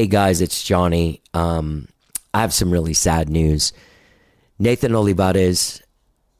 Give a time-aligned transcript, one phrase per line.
[0.00, 1.20] Hey guys, it's Johnny.
[1.34, 1.86] Um,
[2.32, 3.74] I have some really sad news.
[4.58, 5.82] Nathan Olivarez,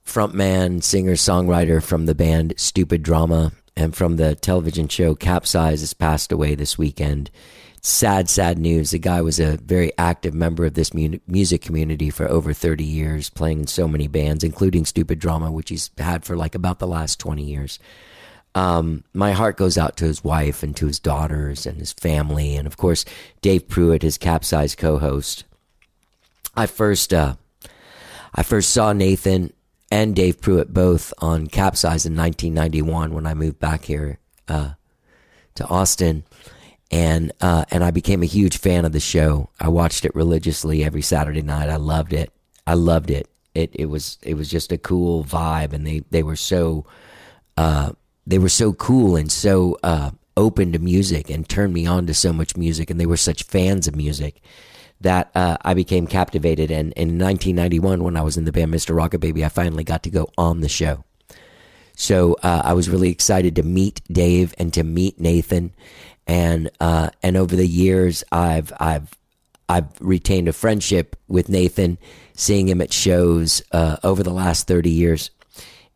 [0.02, 5.92] frontman, singer, songwriter from the band Stupid Drama and from the television show Capzeyez, has
[5.92, 7.30] passed away this weekend.
[7.82, 8.92] Sad, sad news.
[8.92, 12.82] The guy was a very active member of this mu- music community for over 30
[12.82, 16.78] years, playing in so many bands, including Stupid Drama, which he's had for like about
[16.78, 17.78] the last 20 years.
[18.54, 22.56] Um, my heart goes out to his wife and to his daughters and his family,
[22.56, 23.04] and of course,
[23.42, 25.44] Dave Prewitt, his Capzeyez co-host.
[26.56, 27.36] I first, uh,
[28.34, 29.52] I first saw Nathan
[29.90, 34.18] and Dave Prewitt both on Capzeyez in 1991 when I moved back here
[34.48, 34.70] uh,
[35.54, 36.24] to Austin,
[36.90, 39.50] and uh, and I became a huge fan of the show.
[39.60, 41.68] I watched it religiously every Saturday night.
[41.68, 42.32] I loved it.
[42.66, 43.28] I loved it.
[43.54, 46.84] It it was it was just a cool vibe, and they they were so
[47.56, 47.92] uh,
[48.26, 52.14] they were so cool and so uh, open to music and turned me on to
[52.14, 54.40] so much music, and they were such fans of music
[55.00, 56.70] that uh, I became captivated.
[56.70, 58.94] And in 1991, when I was in the band Mr.
[58.94, 61.04] Rocket Baby, I finally got to go on the show.
[61.94, 65.72] So uh, I was really excited to meet Dave and to meet Nathan,
[66.26, 69.10] and uh, and over the years, I've I've
[69.68, 71.98] I've retained a friendship with Nathan,
[72.34, 75.30] seeing him at shows uh, over the last 30 years,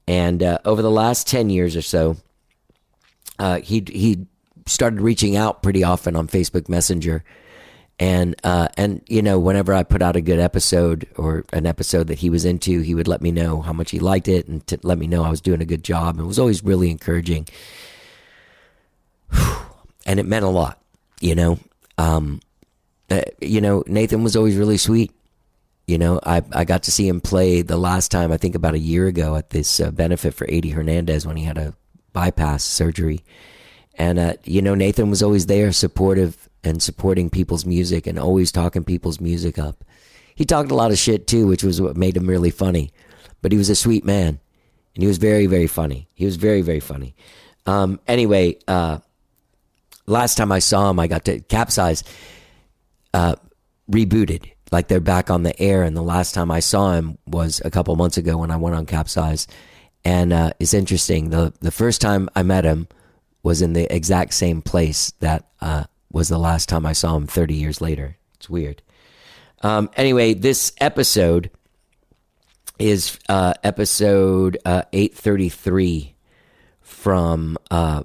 [0.06, 2.16] and uh, over the last 10 years or so,
[3.38, 4.26] uh, he he
[4.66, 7.24] started reaching out pretty often on Facebook Messenger
[7.98, 12.08] and uh, and you know whenever I put out a good episode or an episode
[12.08, 14.62] that he was into, he would let me know how much he liked it and
[14.82, 16.18] let me know I was doing a good job.
[16.18, 17.46] It was always really encouraging,
[20.06, 20.80] and it meant a lot.
[21.20, 21.58] You know,
[21.96, 22.40] um,
[23.10, 25.12] uh, you know Nathan was always really sweet.
[25.86, 28.74] You know, I I got to see him play the last time I think about
[28.74, 31.74] a year ago at this uh, benefit for Adi Hernandez when he had a
[32.12, 33.20] bypass surgery,
[33.96, 38.50] and uh, you know Nathan was always there, supportive and supporting people's music and always
[38.50, 39.84] talking people's music up.
[40.34, 42.90] He talked a lot of shit too, which was what made him really funny.
[43.42, 44.40] But he was a sweet man,
[44.94, 46.08] and he was very, very funny.
[46.14, 47.14] He was very, very funny.
[47.66, 49.00] Um, anyway, uh,
[50.06, 52.04] last time I saw him, I got to Capzeyez.
[53.12, 53.36] Uh,
[53.90, 55.82] rebooted, like they're back on the air.
[55.82, 58.76] And the last time I saw him was a couple months ago when I went
[58.76, 59.46] on Capzeyez.
[60.04, 61.30] And uh, it's interesting.
[61.30, 62.88] the The first time I met him
[63.42, 67.26] was in the exact same place that uh, was the last time I saw him
[67.26, 68.16] 30 years later.
[68.34, 68.82] It's weird.
[69.62, 71.50] Um, anyway, this episode
[72.78, 76.14] is uh, episode uh, 833
[76.80, 78.02] from uh,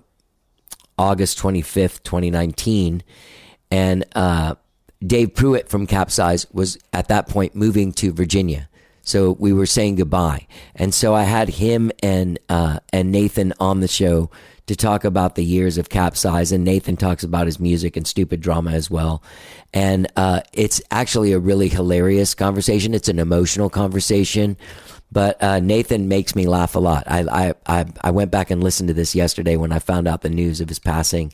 [0.97, 3.03] August 25th, 2019.
[3.71, 4.55] And uh,
[5.05, 8.67] Dave Prewitt from Capzeyez was at that point moving to Virginia.
[9.01, 10.45] So we were saying goodbye.
[10.75, 14.29] And so I had him and uh, and Nathan on the show
[14.67, 18.39] to talk about the years of Capzeyez, and Nathan talks about his music and stupid
[18.39, 19.23] drama as well.
[19.73, 22.93] And uh, it's actually a really hilarious conversation.
[22.93, 24.57] It's an emotional conversation,
[25.11, 27.05] but uh, Nathan makes me laugh a lot.
[27.07, 30.29] I, I I went back and listened to this yesterday when I found out the
[30.29, 31.33] news of his passing,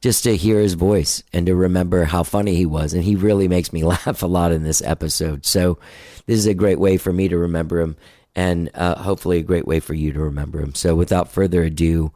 [0.00, 2.92] just to hear his voice and to remember how funny he was.
[2.94, 5.44] And he really makes me laugh a lot in this episode.
[5.44, 5.78] So
[6.26, 7.96] this is a great way for me to remember him,
[8.34, 10.74] and uh, hopefully a great way for you to remember him.
[10.74, 12.12] So without further ado.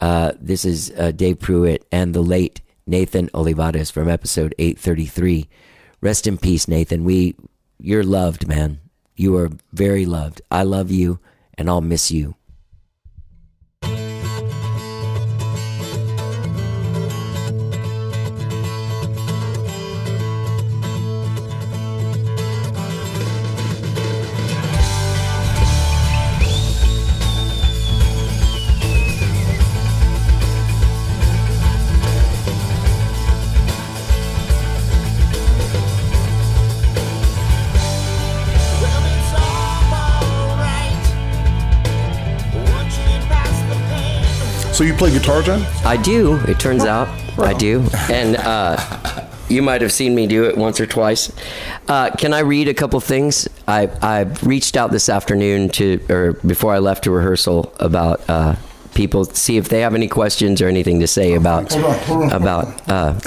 [0.00, 5.48] Uh, this is uh, Dave Prewitt and the late Nathan Olivarez from episode 833.
[6.00, 7.04] Rest in peace, Nathan.
[7.04, 7.36] We,
[7.78, 8.80] you're loved, man.
[9.14, 10.40] You are very loved.
[10.50, 11.20] I love you,
[11.58, 12.36] and I'll miss you.
[44.80, 45.60] So you play guitar, John?
[45.84, 46.36] I do.
[46.48, 47.06] It turns out
[47.38, 51.30] I do, and uh, you might have seen me do it once or twice.
[51.86, 53.46] Uh, can I read a couple things?
[53.68, 58.56] I I reached out this afternoon to, or before I left to rehearsal, about uh,
[58.94, 62.22] people see if they have any questions or anything to say about Hold on, hold
[62.22, 62.32] on.
[62.32, 62.88] about.
[62.90, 63.20] Uh,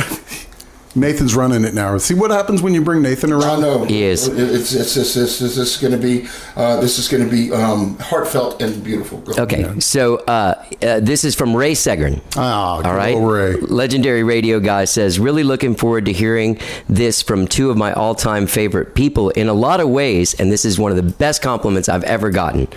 [0.95, 1.97] Nathan's running it now.
[1.97, 3.61] See what happens when you bring Nathan I around?
[3.61, 3.83] know.
[3.85, 4.27] He is.
[4.27, 7.51] It's it's it's, it's, it's, it's going to be uh, this is going to be
[7.51, 9.19] um, heartfelt and beautiful.
[9.19, 9.43] Go.
[9.43, 12.21] okay, so uh, uh, this is from Ray Segrin.
[12.37, 13.15] Ah, good All right.
[13.15, 13.53] old Ray.
[13.53, 18.13] Legendary radio guy says, really looking forward to hearing this from two of my all
[18.15, 20.33] time favorite people in a lot of ways.
[20.35, 22.67] And this is one of the best compliments I've ever gotten.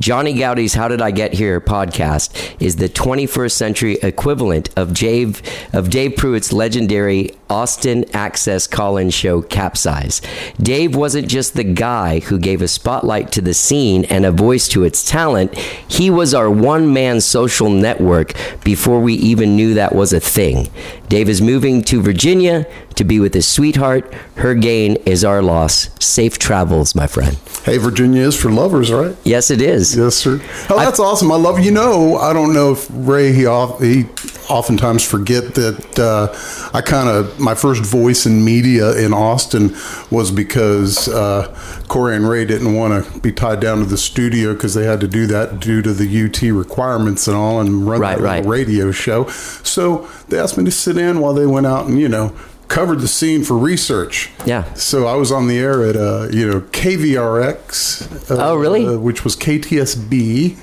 [0.00, 5.42] Johnny Goudie's How Did I Get Here podcast is the 21st century equivalent of Dave,
[5.72, 10.22] of Dave Prewitt's legendary Austin Access call in show Capzeyez.
[10.62, 14.68] Dave wasn't just the guy who gave a spotlight to the scene and a voice
[14.68, 15.54] to its talent,
[15.88, 20.68] he was our one man social network before we even knew that was a thing.
[21.08, 22.66] Dave is moving to Virginia
[22.96, 24.12] to be with his sweetheart.
[24.36, 25.88] Her gain is our loss.
[26.04, 27.38] Safe travels, my friend.
[27.64, 29.16] Hey, Virginia is for lovers, right?
[29.24, 29.96] Yes, it is.
[29.96, 30.40] Yes, sir.
[30.70, 31.30] Oh, that's awesome.
[31.30, 32.16] I love you know.
[32.16, 34.04] I don't know if Ray he he
[34.48, 39.76] oftentimes forget that uh, I kind of my first voice in media in Austin
[40.10, 41.54] was because uh,
[41.88, 45.00] Corey and Ray didn't want to be tied down to the studio because they had
[45.00, 48.36] to do that due to the UT requirements and all and run Right, that little
[48.36, 48.46] right.
[48.46, 49.28] radio show.
[49.28, 52.34] So they asked me to sit in while they went out and you know
[52.70, 54.30] covered the scene for research.
[54.46, 54.72] Yeah.
[54.74, 58.30] So I was on the air at uh, you know KVRX.
[58.30, 58.86] Uh, Oh, really?
[58.86, 60.56] uh, which was KTSB,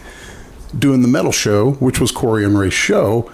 [0.77, 3.29] doing the metal show, which was Corey and Ray's show.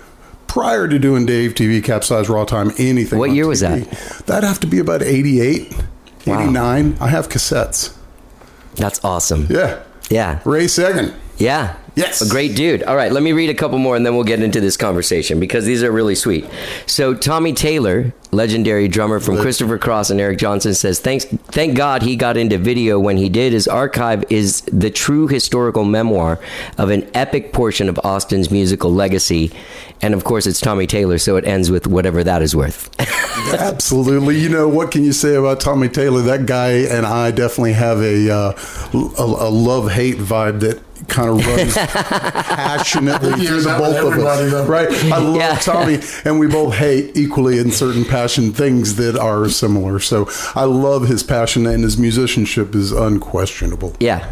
[0.48, 3.18] Prior to doing Dave TV, Capzeyez, Raw Time, anything.
[3.18, 3.90] What year was that?
[4.28, 5.74] That'd have to be about 88,
[6.28, 6.42] Wow.
[6.42, 6.98] 89.
[7.00, 7.96] I have cassettes.
[8.76, 9.48] That's awesome.
[9.50, 9.82] Yeah.
[10.10, 10.42] Yeah.
[10.46, 11.14] Ray Sagan.
[11.38, 11.76] Yeah.
[11.96, 12.22] Yes.
[12.22, 12.84] A great dude.
[12.84, 15.40] All right, let me read a couple more and then we'll get into this conversation
[15.40, 16.46] because these are really sweet.
[16.88, 22.02] So Tommy Taylor, legendary drummer from Christopher Cross and Eric Johnson says, Thanks thank God
[22.02, 23.54] he got into video when he did.
[23.54, 26.40] His archive is the true historical memoir
[26.80, 29.52] of an epic portion of Austin's musical legacy.
[30.02, 32.90] And of course it's Tommy Taylor, so it ends with whatever that is worth.
[33.54, 34.40] Absolutely.
[34.40, 36.22] You know, what can you say about Tommy Taylor?
[36.24, 38.54] That guy and I definitely have a, uh,
[38.94, 44.24] a, a love hate vibe that kind of runs passionately through hears the both of
[44.26, 44.52] us.
[44.52, 44.66] though.
[44.66, 44.90] Right.
[45.12, 45.56] I love Yeah.
[45.56, 50.00] Tommy, and we both hate equally in certain passion things that are similar.
[50.00, 53.96] So I love his passion, and his musicianship is unquestionable.
[54.00, 54.32] Yeah.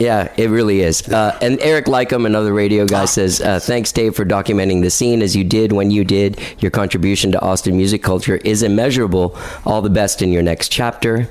[0.00, 1.08] Yeah, it really is.
[1.08, 5.22] Uh, and Eric Lycum, another radio guy, says, uh, Thanks, Dave, for documenting the scene
[5.22, 6.40] as you did when you did.
[6.58, 9.38] Your contribution to Austin music culture is immeasurable.
[9.64, 11.28] All the best in your next chapter.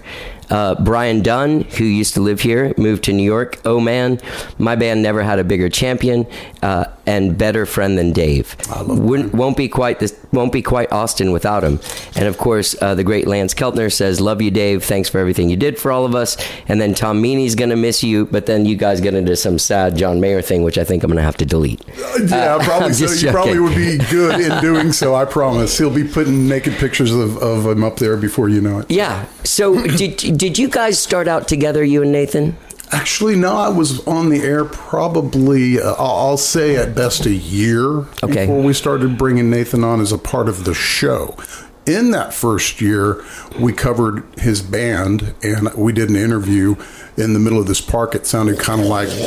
[0.53, 3.59] Uh, Brian Dunn, who used to live here, moved to New York.
[3.65, 4.19] Oh man,
[4.59, 6.27] my band never had a bigger champion
[6.61, 8.55] uh, and better friend than Dave.
[8.87, 10.15] Wouldn't, won't be quite this.
[10.31, 11.79] Won't be quite Austin without him.
[12.15, 14.83] And of course, uh, the great Lance Keltner says, "Love you, Dave.
[14.83, 18.03] Thanks for everything you did for all of us." And then Tom Meany's gonna miss
[18.03, 21.03] you, but then you guys get into some sad John Mayer thing, which I think
[21.03, 21.81] I'm gonna have to delete.
[22.27, 23.11] Yeah, Uh, probably so.
[23.25, 25.15] You probably would be good in doing so.
[25.15, 25.77] I promise.
[25.79, 28.91] He'll be putting naked pictures of, of him up there before you know it.
[28.91, 29.25] Yeah.
[29.43, 32.57] So did did you guys start out together, you and Nathan?
[32.91, 33.55] Actually, no.
[33.55, 38.45] I was on the air probably, uh, I'll say at best a year Okay.
[38.45, 41.37] before we started bringing Nathan on as a part of the show.
[41.85, 43.23] In that first year,
[43.57, 46.75] we covered his band and we did an interview
[47.15, 48.13] in the middle of this park.
[48.13, 49.07] It sounded kind of like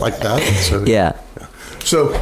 [0.00, 0.40] like that.
[0.70, 1.12] So, Yeah.
[1.84, 2.18] so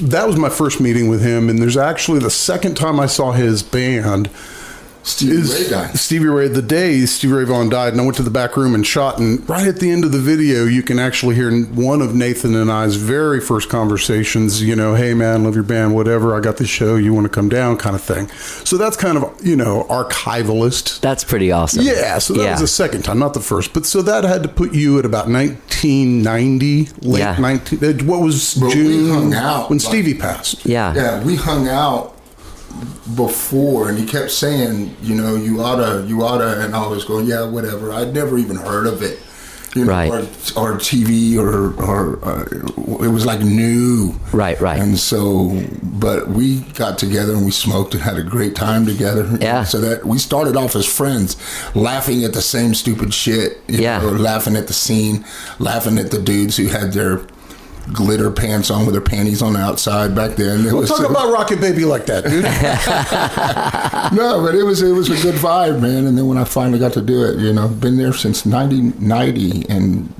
[0.00, 3.32] that was my first meeting with him, and there's actually the second time I saw
[3.32, 4.30] his band.
[5.04, 5.98] Stevie is Ray died.
[5.98, 8.74] Stevie Ray the day Stevie Ray Vaughan died, and I went to the back room
[8.74, 9.18] and shot.
[9.18, 12.54] And right at the end of the video, you can actually hear one of Nathan
[12.54, 14.62] and I's very first conversations.
[14.62, 16.34] You know, hey man, love your band, whatever.
[16.36, 16.94] I got the show.
[16.96, 18.28] You want to come down, kind of thing.
[18.64, 21.02] So that's kind of you know archivalist.
[21.02, 21.82] That's pretty awesome.
[21.84, 22.50] Yeah, so that Yeah.
[22.52, 23.72] was the second time, not the first.
[23.72, 27.36] But so that had to put you at about 1990, late Yeah.
[27.38, 27.78] 19.
[27.84, 30.64] uh, What was But we June hung out, when like- Stevie passed?
[30.64, 30.94] Yeah.
[30.94, 32.11] Yeah, we hung out
[33.14, 37.26] before, and he kept saying, you know, you oughta, you oughta, and I was going,
[37.26, 37.92] yeah, whatever.
[37.92, 39.18] I'd never even heard of it,
[39.74, 40.10] you know, Right.
[40.10, 40.18] or,
[40.56, 42.44] or TV, or or uh,
[43.04, 44.78] it was like new, Right, right.
[44.80, 49.28] And so, but we got together and we smoked and had a great time together.
[49.40, 49.64] Yeah.
[49.64, 51.36] So that we started off as friends,
[51.74, 53.60] laughing at the same stupid shit.
[53.68, 54.00] you Yeah.
[54.00, 55.24] know, laughing at the scene,
[55.58, 57.20] laughing at the dudes who had their
[57.92, 60.60] glitter pants on with her panties on the outside back then.
[60.60, 62.44] It We'll was talk about Rocket Baby like that, dude.
[64.16, 66.06] no, but it was it was a good vibe, man.
[66.06, 69.68] And then when I finally got to do it, you know, been there since 1990,
[69.68, 70.12] and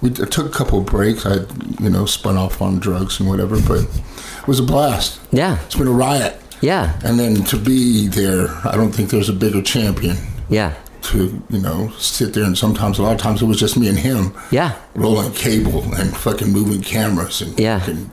[0.00, 1.26] we took a couple of breaks.
[1.26, 1.40] I,
[1.82, 5.20] you know, spun off on drugs and whatever, but it was a blast.
[5.30, 5.58] Yeah.
[5.66, 6.40] It's been a riot.
[6.60, 6.98] Yeah.
[7.04, 10.16] And then to be there, I don't think there's a bigger champion
[10.50, 10.74] Yeah.
[11.02, 13.88] To, you know, sit there and sometimes, a lot of times it was just me
[13.88, 14.32] and him.
[14.50, 14.74] Yeah.
[14.94, 17.80] Rolling cable and fucking moving cameras and Yeah.
[17.80, 18.10] fucking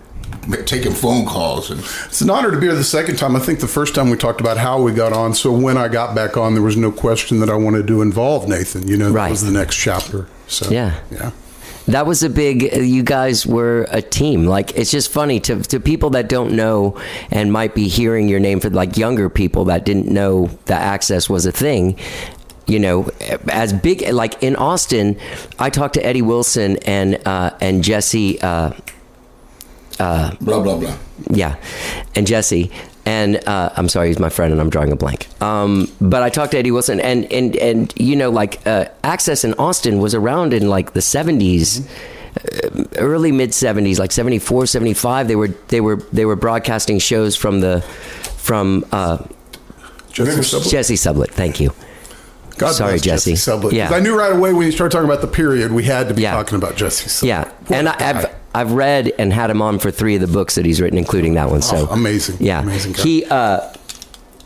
[0.65, 3.35] taking phone calls and It's an honor to be here the second time.
[3.35, 5.33] I think the first time we talked about how we got on.
[5.33, 8.47] So when I got back on, there was no question that I wanted to involve
[8.47, 8.87] Nathan.
[8.87, 9.31] You know, that Right.
[9.31, 10.27] was the next chapter.
[10.47, 10.93] So Yeah.
[11.11, 11.31] yeah.
[11.89, 12.69] That was a big.
[12.75, 14.45] Uh, you guys were a team.
[14.45, 16.95] Like it's just funny to to people that don't know
[17.31, 21.29] and might be hearing your name for like younger people that didn't know that access
[21.29, 21.95] was a thing.
[22.67, 23.09] You know,
[23.49, 25.17] as big like in Austin,
[25.57, 28.41] I talked to Eddie Wilson and uh, and Jesse.
[28.41, 28.71] Uh,
[29.97, 30.95] blah blah blah.
[31.31, 31.55] yeah,
[32.15, 32.69] and Jesse.
[33.05, 35.27] and uh, I'm sorry, he's my friend, and I'm drawing a blank.
[35.41, 39.43] Um, but I talked to Eddie Wilson, and and and you know, like uh, Access
[39.43, 41.87] in Austin was around in like the 70s.
[42.35, 47.35] uh, Early mid '70s, like 74, 75, they were they were they were broadcasting shows
[47.35, 47.81] from the
[48.35, 49.17] from uh,
[50.11, 50.69] Jesse Sublett.
[50.69, 51.31] Jesse Sublett.
[51.31, 51.71] Thank you.
[52.57, 53.33] God Sorry, bless Jesse.
[53.33, 53.71] Sublett.
[53.71, 53.89] Yeah.
[53.89, 56.23] I knew right away when you started talking about the period, we had to be
[56.23, 56.31] Yeah.
[56.33, 57.27] talking about Jesse Sublett.
[57.27, 58.09] Yeah, What and guy.
[58.09, 60.97] I've I've read and had him on for three of the books that he's written,
[60.97, 61.61] including that one.
[61.61, 62.37] So Oh, amazing.
[62.39, 63.03] Yeah, Amazing guy.
[63.03, 63.25] He.
[63.25, 63.59] Uh,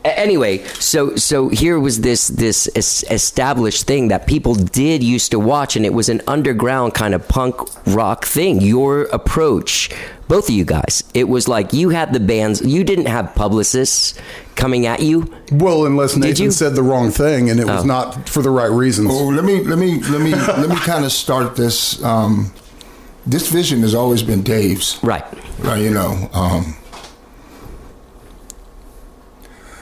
[0.04, 2.66] Anyway, so so here was this this
[3.12, 7.28] established thing that people did used to watch, and it was an underground kind of
[7.28, 8.62] punk rock thing.
[8.62, 9.92] Your approach,
[10.32, 12.62] both of you guys, it was like you had the bands.
[12.62, 14.18] You didn't have publicists
[14.56, 15.30] coming at you.
[15.52, 16.52] Well, unless Nathan you?
[16.52, 17.86] said the wrong thing and it was Oh.
[17.86, 19.10] not for the right reasons.
[19.12, 22.02] Oh, let me let me let me let me kind of start this.
[22.02, 22.54] Um,
[23.28, 25.00] this vision has always been Dave's.
[25.04, 25.26] Right.
[25.66, 26.78] Uh, you know, um,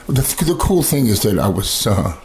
[0.08, 1.86] the, the cool thing is that I was.
[1.86, 2.16] Uh,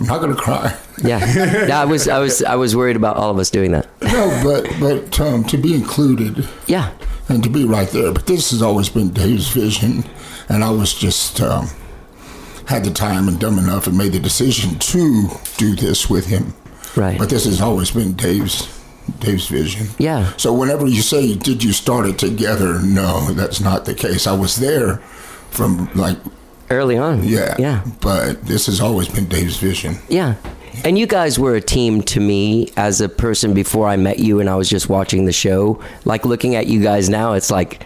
[0.00, 0.76] I'm not going to cry.
[1.04, 1.66] Yeah.
[1.66, 1.80] yeah.
[1.80, 3.86] I was I was I was worried about all of us doing that.
[4.02, 6.90] No, but but um, to be included Yeah.
[7.28, 8.12] and to be right there.
[8.12, 10.04] But this has always been Dave's vision,
[10.48, 11.68] and I was just um,
[12.66, 15.28] had the time and dumb enough and made the decision to
[15.58, 16.54] do this with him.
[16.96, 17.18] Right.
[17.18, 18.66] But this has always been Dave's
[19.20, 19.88] Dave's vision.
[19.98, 20.32] Yeah.
[20.38, 24.26] So whenever you say, "Did you start it together?" No, that's not the case.
[24.26, 24.96] I was there
[25.50, 26.18] from like
[26.70, 27.24] Early on.
[27.26, 27.82] yeah, Yeah.
[28.00, 29.96] But this has always been Dave's vision.
[30.08, 30.36] Yeah.
[30.84, 34.40] And you guys were a team to me as a person before I met you
[34.40, 35.82] and I was just watching the show.
[36.04, 37.82] Like looking at you guys now, it's like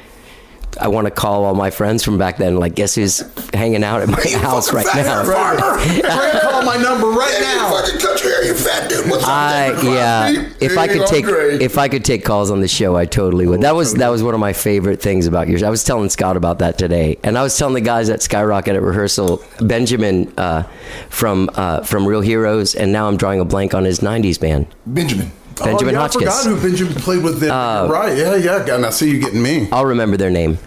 [0.80, 2.56] I want to call all my friends from back then.
[2.56, 3.20] Like, guess who's
[3.52, 5.24] hanging out at my house right now?
[5.24, 7.70] Try to call my number right now.
[7.70, 9.10] fucking country, are you fat dude?
[9.10, 10.32] What's I David yeah.
[10.34, 10.64] Crosby?
[10.64, 11.58] If I could take Andre.
[11.58, 13.62] if I could take calls on the show, I totally would.
[13.62, 15.62] That was that was one of my favorite things about yours.
[15.62, 18.76] I was telling Scott about that today, and I was telling the guys at Skyrocket
[18.76, 20.64] at rehearsal, Benjamin uh,
[21.08, 24.66] from uh, from Real Heroes, and now I'm drawing a blank on his '90s band,
[24.86, 25.30] Benjamin.
[25.56, 26.28] Benjamin oh, yeah, Hotchkiss.
[26.28, 27.40] Uh, I forgot who Benjamin played with.
[27.40, 27.50] Then.
[27.50, 28.16] right?
[28.16, 28.74] Yeah, yeah.
[28.74, 29.68] And I see you getting me.
[29.70, 30.58] I'll remember their name.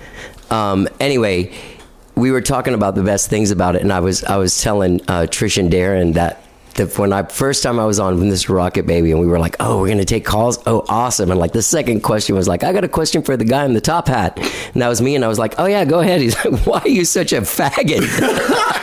[0.50, 1.54] Um, anyway,
[2.16, 5.02] we were talking about the best things about it, and I was I was telling
[5.08, 6.44] uh, Trish and Darren that.
[6.76, 9.40] The, when I first time I was on when this Rocket Baby and we were
[9.40, 10.60] like, oh, we're gonna take calls.
[10.68, 11.32] Oh, awesome!
[11.32, 13.74] And like the second question was like, I got a question for the guy in
[13.74, 15.16] the top hat, and that was me.
[15.16, 16.22] And I was like, oh yeah, go ahead.
[16.28, 18.04] He's like, why are you such a faggot?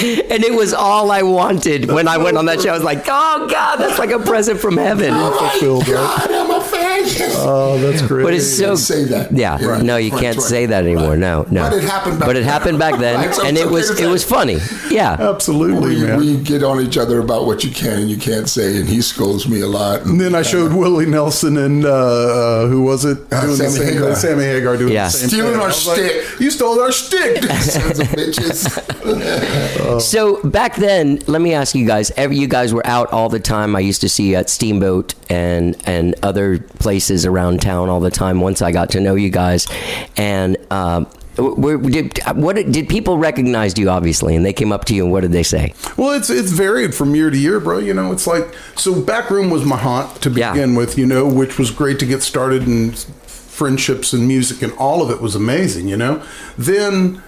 [0.30, 2.70] and it was all I wanted when I went on that show.
[2.70, 5.12] I was like, oh god, that's like a present from heaven.
[5.12, 5.94] Fulfilled, right?
[5.94, 6.59] God, I'm a
[7.04, 7.34] faggot.
[7.36, 8.24] Oh, that's great.
[8.24, 9.32] But it's so say that.
[9.32, 9.82] Yeah, Right.
[9.82, 10.46] no, you Right, can't right.
[10.46, 11.16] say that anymore.
[11.16, 11.62] No, no.
[11.70, 12.48] But it happened back But it then.
[12.48, 14.58] happened back then, Right, so and it okay was it was funny.
[14.90, 16.18] Yeah, Absolutely, we, man.
[16.18, 19.00] we get on each other about what you can and you can't say, and he
[19.02, 20.04] scolds me a lot.
[20.06, 23.18] and then I showed Willie Nelson and uh, uh, who was it?
[23.32, 24.06] Uh, doing the same Hagar.
[24.08, 24.16] thing.
[24.16, 25.06] Sammy Hagar doing Yeah.
[25.06, 25.60] the same Stealing thing.
[25.60, 26.40] our I was like, stick.
[26.40, 27.42] you stole our stick.
[27.60, 28.86] Sons of bitches.
[30.00, 32.10] So back then, let me ask you guys.
[32.16, 33.74] Every you guys were out all the time.
[33.76, 36.89] I used to see you at Steamboat and and other places
[37.26, 38.40] around town all the time.
[38.40, 39.66] Once I got to know you guys,
[40.16, 41.06] and um,
[41.38, 45.12] were, did what did people recognize you obviously, and they came up to you and
[45.12, 45.72] what did they say?
[45.96, 47.78] Well, it's it's varied from year to year, bro.
[47.78, 49.00] You know, it's like so.
[49.00, 50.52] Backroom was my haunt to Yeah.
[50.52, 54.72] begin with, you know, which was great to get started and friendships and music and
[54.78, 55.86] all of it was amazing.
[55.88, 56.22] You know,
[56.58, 57.22] then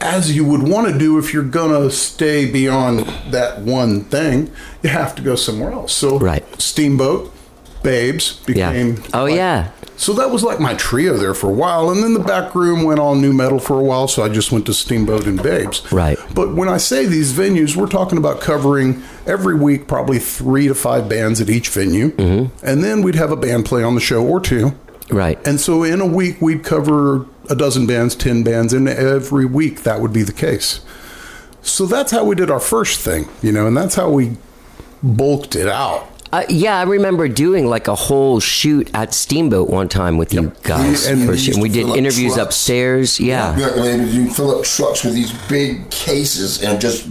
[0.00, 3.00] as you would want to do if you're gonna stay beyond
[3.30, 4.50] that one thing,
[4.82, 5.92] you have to go somewhere else.
[5.94, 6.44] So, Right.
[6.60, 7.32] Steamboat,
[7.84, 8.72] Babes Yeah.
[8.72, 9.02] became.
[9.12, 9.68] Oh like- yeah.
[9.96, 12.82] So that was like my trio there for a while, and then the back room
[12.82, 14.08] went all new metal for a while.
[14.08, 15.82] So I just went to Steamboat and Babes.
[15.92, 16.18] Right.
[16.34, 20.74] But when I say these venues, we're talking about covering every week probably three to
[20.74, 22.66] five bands at each venue, mm-hmm.
[22.66, 24.72] and then we'd have a band play on the show or two.
[25.10, 25.38] Right.
[25.46, 29.84] And so in a week we'd cover a dozen bands, ten bands, and every week
[29.84, 30.80] that would be the case.
[31.62, 34.36] So that's how we did our first thing, you know, and that's how we
[35.02, 36.08] bulked it out.
[36.34, 40.50] Uh, yeah, I remember doing like a whole shoot at Steamboat one time with you
[40.64, 41.06] guys.
[41.06, 41.62] And we For sure.
[41.62, 42.48] we did up interviews trucks.
[42.48, 43.20] upstairs.
[43.20, 43.56] Yeah.
[43.56, 47.06] Yeah, you fill up trucks with these big cases and just.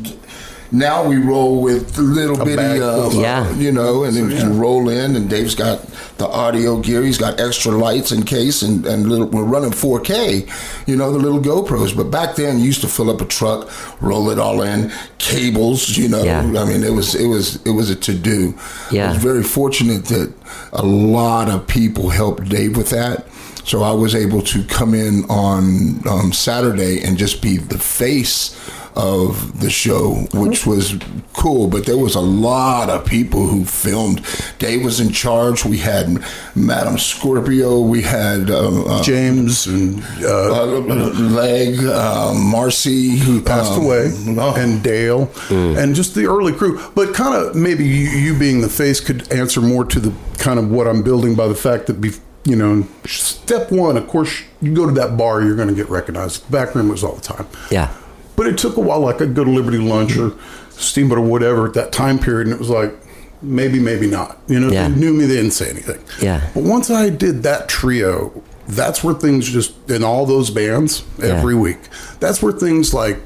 [0.74, 3.10] Now we roll with little bitty, bag uh.
[3.13, 3.53] Yeah.
[3.56, 5.15] you know, and then you can roll in.
[5.15, 5.86] And Dave's got
[6.18, 7.03] the audio gear.
[7.03, 10.88] He's got extra lights in case, and and little, we're running 4K.
[10.88, 11.96] You know, the little GoPros.
[11.96, 13.70] But back then, you used to fill up a truck,
[14.01, 15.96] roll it all in, cables.
[15.96, 16.39] You know, Yeah.
[16.39, 18.56] I mean, it was it was it was a to do.
[18.92, 19.10] Yeah.
[19.10, 20.34] I was very fortunate that
[20.74, 23.27] a lot of people helped Dave with that.
[23.65, 28.60] So I was able to come in on um, Saturday and just be the face
[28.95, 30.97] of the show, which was
[31.33, 31.67] cool.
[31.67, 34.25] But there was a lot of people who filmed.
[34.59, 35.65] Dave was in charge.
[35.65, 36.23] We had
[36.55, 37.81] Madam Scorpio.
[37.81, 44.12] We had um, uh, James and uh, uh, Leg, uh, Marcy, who passed um, away,
[44.38, 44.55] oh.
[44.57, 46.79] and Dale, and just the early crew.
[46.95, 50.59] But kind of maybe you, you being the face could answer more to the kind
[50.59, 52.12] of what I'm building by the fact that, be,
[52.43, 55.89] you know, step one, of course, you go to that bar, you're going to get
[55.89, 56.50] recognized.
[56.51, 57.47] Backroom was all the time.
[57.71, 57.95] Yeah.
[58.36, 59.02] But it took a while.
[59.02, 60.34] Like I'd go to Liberty Lunch or
[60.72, 62.94] Steamboat or whatever at that time period, and it was like
[63.42, 64.38] maybe, maybe not.
[64.48, 64.88] You know, Yeah.
[64.88, 66.00] they knew me, they didn't say anything.
[66.22, 66.42] Yeah.
[66.54, 68.32] But once I did that trio,
[68.68, 71.60] that's where things just in all those bands every Yeah.
[71.60, 71.80] week.
[72.20, 73.20] That's where things like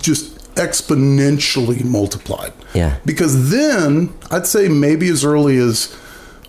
[0.00, 2.52] just exponentially multiplied.
[2.74, 2.96] Yeah.
[3.04, 5.94] Because then I'd say maybe as early as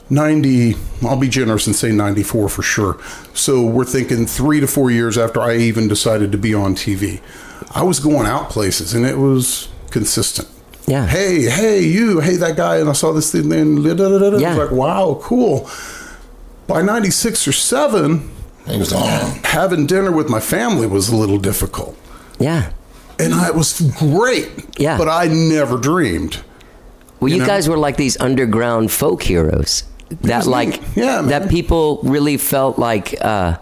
[0.09, 2.99] 90, I'll be generous and say 94 for sure.
[3.33, 7.21] So we're thinking three to four years after I even decided to be on TV.
[7.71, 10.49] I was going out places and it was consistent.
[10.87, 11.05] Yeah.
[11.05, 14.29] Hey, hey, you, hey, that guy, and I saw this thing, and da, da, da,
[14.31, 14.37] da.
[14.37, 14.47] Yeah.
[14.47, 15.69] I was like, wow, cool.
[16.65, 18.31] By 96 or 7,
[18.65, 19.39] It was on.
[19.43, 21.95] having dinner with my family was a little difficult.
[22.39, 22.71] Yeah.
[23.19, 24.79] And I, it was great.
[24.79, 24.97] Yeah.
[24.97, 26.41] But I never dreamed.
[27.19, 27.45] Well, you, know?
[27.45, 29.83] guys were like these underground folk heroes
[30.21, 30.81] that, like.
[30.95, 33.57] Yeah, that people really felt like, uh,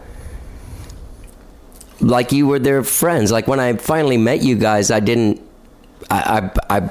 [2.00, 3.32] like you were their friends.
[3.32, 5.42] Like when I finally met you guys, I didn't,
[6.10, 6.90] I, I, I,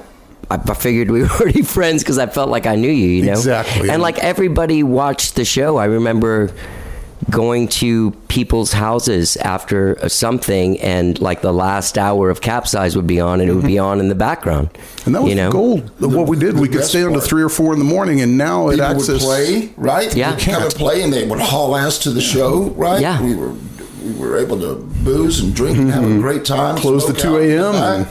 [0.50, 3.32] I figured we were already friends because I felt like I knew you, you know?
[3.32, 3.90] Exactly.
[3.90, 5.76] And like everybody watched the show.
[5.76, 6.52] I remember
[7.30, 13.20] going to people's houses after something and like the last hour of Capzeyez would be
[13.20, 14.70] on and it would be on in the background.
[15.04, 15.50] And that was you know?
[15.50, 15.90] gold.
[16.00, 18.20] What we did, the we could best stay until three or four in the morning,
[18.20, 19.08] and now it People access.
[19.08, 20.14] would play, right?
[20.14, 20.32] Yeah.
[20.32, 23.00] They'd come and play, and they would haul ass to the show, right?
[23.00, 23.22] Yeah.
[23.22, 23.54] We were
[24.04, 26.76] we were able to booze and drink and have a great time.
[26.76, 26.82] Mm-hmm.
[26.82, 28.06] Close the 2 a.m.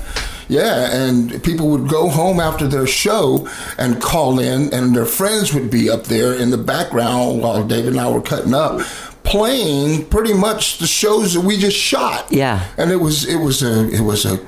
[0.48, 3.48] Yeah, and people would go home after their show
[3.78, 7.94] and call in, and their friends would be up there in the background while David
[7.94, 8.82] and I were cutting up,
[9.24, 12.32] playing pretty much the shows that we just shot.
[12.32, 12.64] Yeah.
[12.78, 14.40] and it was it was a it was a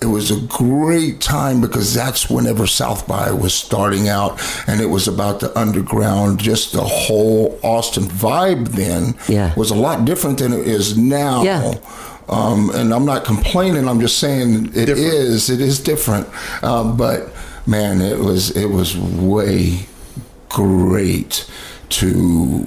[0.00, 4.86] it was a great time because that's whenever South by was starting out, and it
[4.86, 6.40] was about the underground.
[6.40, 9.54] Just the whole Austin vibe then Yeah.
[9.56, 11.42] was a lot different than it is now.
[11.44, 11.74] Yeah.
[12.32, 13.88] Um, and I'm not complaining.
[13.88, 15.46] I'm just saying it is.
[15.46, 15.60] Different.
[15.62, 16.28] It is different.
[16.64, 17.30] Um, but
[17.66, 19.86] man, it was it was way
[20.48, 21.48] great
[21.90, 22.66] to.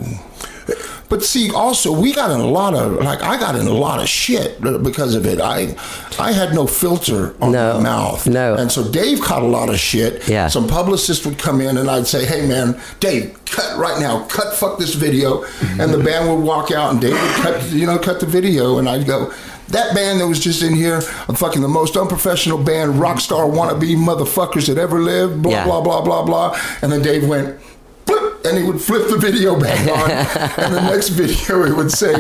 [1.08, 4.01] But see, also we got in a lot of like I got in a lot
[4.01, 5.39] of shit because of it.
[5.39, 5.75] I
[6.17, 8.28] I had no filter on No, my mouth.
[8.28, 8.56] no.
[8.56, 10.28] And so Dave caught a lot of shit.
[10.28, 10.47] Yeah.
[10.47, 14.25] Some publicist would come in and I'd say, "Hey man, Dave, cut right now.
[14.30, 15.43] Cut fuck this video."
[15.80, 18.80] And the band would walk out and Dave would cut you know cut the video
[18.80, 19.32] and I'd go.
[19.69, 23.95] That band that was just in here, fucking the most unprofessional band, rock star wannabe
[23.95, 25.65] motherfuckers that ever lived, blah, Yeah.
[25.65, 26.60] blah, blah, blah, blah.
[26.82, 27.60] And then Dave went,
[28.06, 30.12] flip, and he would flip the video back on.
[30.65, 32.13] and the next video, he would say,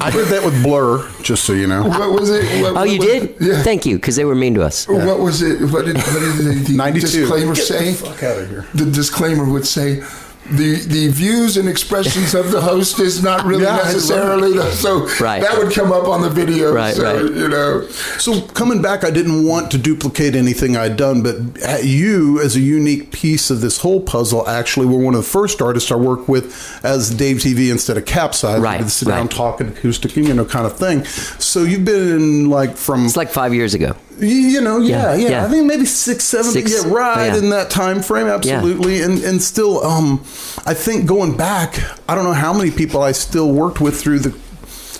[0.00, 1.84] I did that with Blur, just so you know.
[1.84, 2.44] what was it?
[2.62, 3.22] What, Oh, what you was did?
[3.22, 3.36] it?
[3.40, 3.62] Yeah.
[3.62, 4.88] Thank you, because they were mean to us.
[4.88, 5.60] What was it?
[5.70, 7.90] What did, what did the, the disclaimer Get say?
[7.92, 8.66] the fuck outta here.
[8.74, 10.02] The disclaimer would say,
[10.50, 15.06] the, the views and expressions of the host is not really Yeah, necessarily the, so
[15.18, 15.40] Right.
[15.40, 17.34] that would come up on the video Right, so, right.
[17.34, 17.86] you know
[18.18, 22.60] So coming back, I didn't want to duplicate anything I'd done, but you, as a
[22.60, 26.28] unique piece of this whole puzzle, actually were one of the first artists I worked
[26.28, 28.60] with as Dave TV instead of Capzeyez.
[28.60, 29.30] Right, We did sit down, right.
[29.30, 31.04] talking, acoustic, you know, kind of thing.
[31.04, 33.96] So you've been in like from It's like five years ago.
[34.18, 35.28] You know, yeah, Yeah, yeah.
[35.30, 35.44] yeah.
[35.44, 37.38] I think maybe six, seven, Six, yeah, right yeah.
[37.38, 39.02] in that time frame, absolutely.
[39.02, 40.20] And and still, um,
[40.66, 44.20] I think going back, I don't know how many people I still worked with through
[44.20, 44.38] the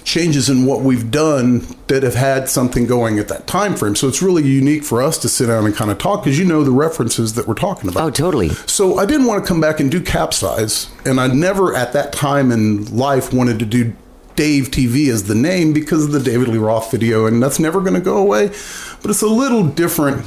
[0.04, 3.96] changes in what we've done that have had something going at that time frame.
[3.96, 6.44] So it's really unique for us to sit down and kind of talk because you
[6.44, 8.02] know the references that we're talking about.
[8.04, 8.50] Oh, totally.
[8.50, 12.12] So I didn't want to come back and do Capzeyez, and I never at that
[12.12, 13.94] time in life wanted to do
[14.36, 17.80] Dave TV as the name because of the David Lee Roth video, and that's never
[17.80, 18.50] going to go away.
[19.04, 20.24] But it's a little different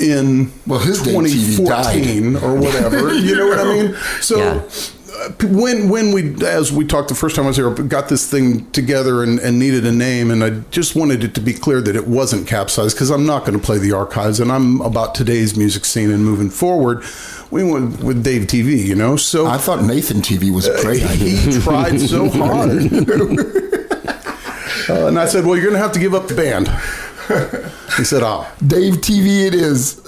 [0.00, 3.14] in Well, his Dave TV 2014 or whatever.
[3.14, 3.94] you know what I mean?
[4.20, 4.38] So.
[4.38, 4.62] Yeah.
[5.14, 8.28] uh, When when we as we talked the first time I was here, got this
[8.28, 11.80] thing together and, and needed a name, and I just wanted it to be clear
[11.80, 15.14] that it wasn't capsized because I'm not going to play the archives, and I'm about
[15.14, 17.04] today's music scene and moving forward.
[17.52, 19.14] We went with Dave TV, you know.
[19.16, 22.82] So I thought Nathan TV was a great idea he tried so hard.
[24.90, 26.66] Uh, and I said, Well, you're going to have to give up the band.
[27.96, 29.94] He said, "Oh." Dave TV it is.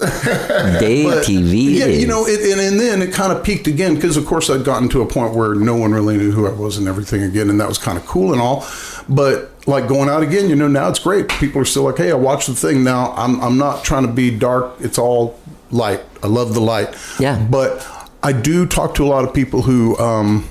[0.80, 1.74] Dave But, TV.
[1.74, 2.00] Yeah, is.
[2.00, 4.64] you know, it, and, and then it kind of peaked again because, of course, I'd
[4.64, 7.50] gotten to a point where no one really knew who I was and everything again,
[7.50, 8.66] and that was kind of cool and all.
[9.08, 11.28] But like going out again, you know, now it's great.
[11.28, 14.12] People are still like, "Hey, I watched the thing." Now I'm I'm not trying to
[14.12, 14.74] be dark.
[14.80, 15.38] It's all
[15.70, 16.00] light.
[16.22, 16.94] I love the light.
[17.18, 17.38] Yeah.
[17.50, 17.86] But
[18.22, 20.48] I do talk to a lot of people who um,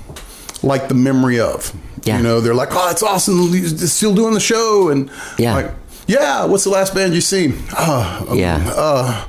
[0.62, 1.72] like the memory of.
[2.04, 2.16] Yeah.
[2.16, 3.48] You know, they're like, "Oh, it's awesome!
[3.52, 5.54] You're still doing the show," and Yeah.
[5.54, 5.70] like,
[6.10, 8.58] "Yeah, what's the last band you seen?" Uh, Yeah.
[8.76, 9.24] Uh,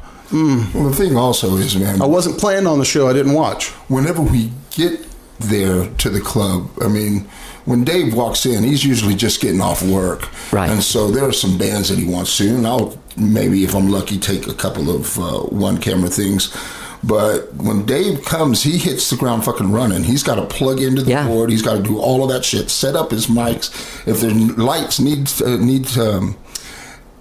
[0.74, 3.10] well, the thing also is, man, I wasn't playing on the show.
[3.10, 3.70] I didn't watch.
[3.90, 4.94] whenever we get
[5.40, 7.28] there to the club, I mean,
[7.66, 10.30] when Dave walks in, he's usually just getting off work.
[10.54, 10.70] Right.
[10.70, 13.90] And so there are some bands that he wants to, and I'll maybe, if I'm
[13.90, 16.50] lucky, take a couple of uh, one camera things.
[17.04, 20.04] But when Dave comes, he hits the ground fucking running.
[20.04, 21.28] He's got to plug into the Yeah.
[21.28, 21.50] board.
[21.50, 22.70] He's got to do all of that shit.
[22.70, 23.70] Set up his mics.
[24.08, 26.36] If there's lights need uh, need um,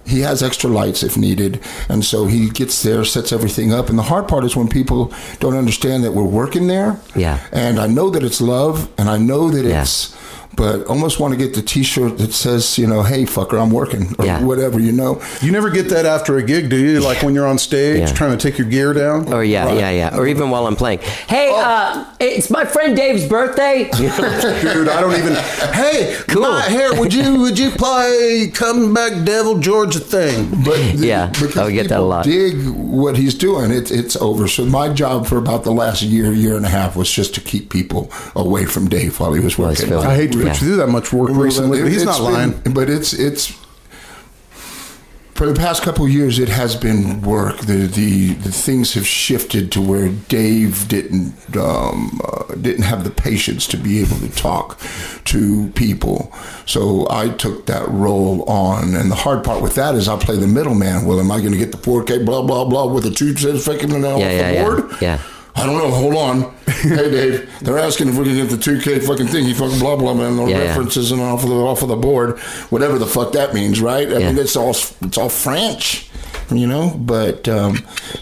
[0.05, 1.59] he has extra lights if needed
[1.89, 5.11] and so he gets there sets everything up and the hard part is when people
[5.39, 7.39] don't understand that we're working there Yeah.
[7.51, 9.81] and i know that it's love and i know that Yeah.
[9.81, 10.15] it's
[10.55, 14.13] but almost want to get the t-shirt that says you know hey fucker i'm working
[14.19, 14.43] or Yeah.
[14.43, 16.99] whatever you know You never get that after a gig, do you?
[16.99, 18.13] Like when you're on stage Yeah.
[18.13, 19.31] trying to take your gear down.
[19.33, 20.17] Or yeah, yeah, yeah.
[20.17, 20.99] Or even while I'm playing.
[21.27, 21.59] Hey, Oh.
[21.61, 23.89] uh, it's my friend Dave's birthday.
[23.95, 25.33] Dude, I don't even.
[25.73, 26.41] Hey, Cool.
[26.43, 26.93] my hair.
[26.99, 30.49] Would you would you play "Come Back, Devil Georgia" thing?
[30.63, 32.23] but the- Yeah, because I would get that a lot.
[32.25, 36.31] dig what he's doing it's it's over so my job for about the last year
[36.33, 39.57] year and a half was just to keep people away from dave while he was
[39.57, 40.01] working Phil.
[40.01, 40.53] I hate put Yeah.
[40.53, 42.51] you through that much work recently, but he's not been- lying.
[42.73, 43.53] but it's it's
[45.33, 47.57] for the past couple of years, it has been work.
[47.61, 53.09] The the, the things have shifted to where Dave didn't um, uh, didn't have the
[53.09, 54.79] patience to be able to talk
[55.25, 56.31] to people.
[56.67, 60.35] So I took that role on, and the hard part with that is I play
[60.37, 61.05] the middleman.
[61.05, 63.65] Well, am I going to get the 4K blah blah blah with the two cents
[63.65, 64.97] fucking off Yeah, yeah, the yeah.
[65.01, 65.17] Yeah.
[65.55, 65.89] I don't know.
[65.91, 66.55] Hold on.
[66.67, 67.59] hey, Dave.
[67.61, 69.45] They're asking if we can get the 2K fucking thing.
[69.45, 70.35] You fucking blah blah man.
[70.37, 70.67] No Yeah, yeah.
[70.69, 74.07] references and off of the off of the board, whatever the fuck that means, right?
[74.11, 76.09] I mean, it's all it's all French,
[76.49, 76.91] you know.
[76.97, 77.75] But um,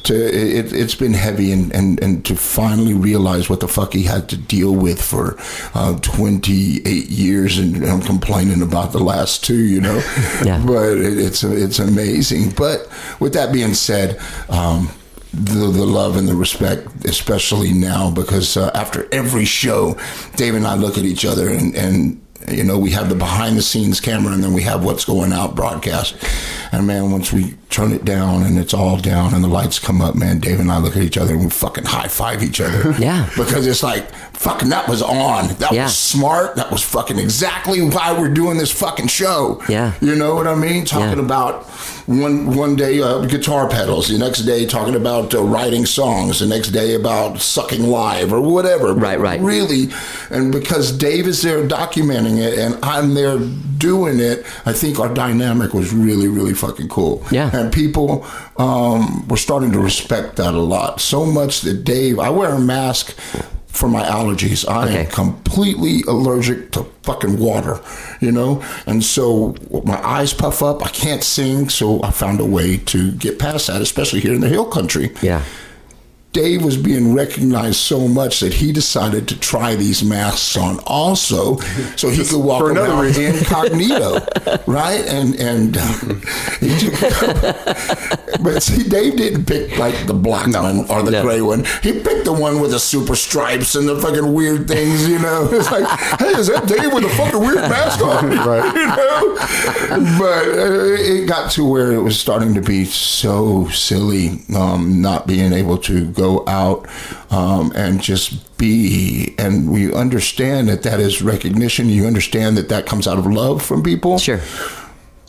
[0.03, 4.03] to it, it's been heavy, and, and and to finally realize what the fuck he
[4.03, 5.37] had to deal with for
[5.75, 10.01] uh, 28 years, and I'm complaining about the last two, you know.
[10.43, 10.63] Yeah.
[10.65, 12.51] But it, it's it's amazing.
[12.51, 12.87] But
[13.19, 14.19] with that being said.
[14.49, 14.89] Um,
[15.33, 19.97] the the love and the respect, especially now, because uh, after every show,
[20.35, 23.57] Dave and I look at each other and and you know we have the behind
[23.57, 26.15] the scenes camera and then we have what's going out broadcast.
[26.71, 30.01] And man, once we turn it down and it's all down and the lights come
[30.01, 32.59] up, man, Dave and I look at each other and we fucking high five each
[32.61, 32.93] other.
[32.99, 33.29] Yeah.
[33.37, 35.49] because it's like fucking that was on.
[35.59, 35.83] That Yeah.
[35.83, 36.55] was smart.
[36.55, 39.61] That was fucking exactly why we're doing this fucking show.
[39.69, 39.93] Yeah.
[40.01, 40.85] You know what I mean?
[40.85, 41.25] Talking Yeah.
[41.25, 41.65] about
[42.07, 46.47] one one day uh, guitar pedals, the next day talking about uh, writing songs, the
[46.47, 48.93] next day about sucking live or whatever.
[48.95, 49.39] Right, right.
[49.39, 49.89] Really,
[50.31, 53.37] and because Dave is there documenting it and I'm there
[53.77, 57.23] doing it, I think our dynamic was really, really fucking cool.
[57.31, 57.49] Yeah.
[57.53, 58.25] And people
[58.57, 60.99] um, were starting to respect that a lot.
[61.01, 63.13] So much that Dave, I wear a mask
[63.67, 64.67] for my allergies.
[64.67, 65.05] I Okay.
[65.05, 67.79] am completely allergic to fucking water,
[68.19, 68.63] you know?
[68.87, 70.83] And so my eyes puff up.
[70.85, 71.69] I can't sing.
[71.69, 75.11] So I found a way to get past that, especially here in the hill country.
[75.21, 75.43] Yeah.
[76.31, 81.57] Dave was being recognized so much that he decided to try these masks on also,
[81.95, 83.35] so he could walk around reason.
[83.35, 84.19] incognito,
[84.67, 85.03] right?
[85.07, 85.87] And and uh,
[86.59, 86.93] he took,
[88.43, 91.23] but see, Dave didn't pick like the black one or the No.
[91.23, 91.65] gray one.
[91.81, 95.07] He picked the one with the super stripes and the fucking weird things.
[95.09, 95.87] You know, it's like,
[96.19, 98.29] hey, is that Dave with a fucking weird mask on?
[98.29, 98.75] Right.
[98.75, 104.41] You know, but uh, it got to where it was starting to be so silly,
[104.55, 106.87] um, not being able to go out
[107.31, 109.33] um, and just be.
[109.37, 111.87] And we understand that that is recognition.
[111.89, 114.19] You understand that that comes out of love from people.
[114.19, 114.41] Sure.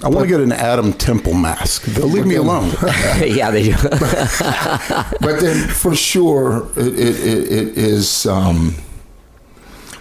[0.03, 1.83] I want to get an Adam Temple mask.
[1.85, 2.71] They'll leave me alone.
[3.23, 3.75] yeah, they do.
[5.21, 8.27] But then, for sure, it it, it, it is.
[8.27, 8.75] Um,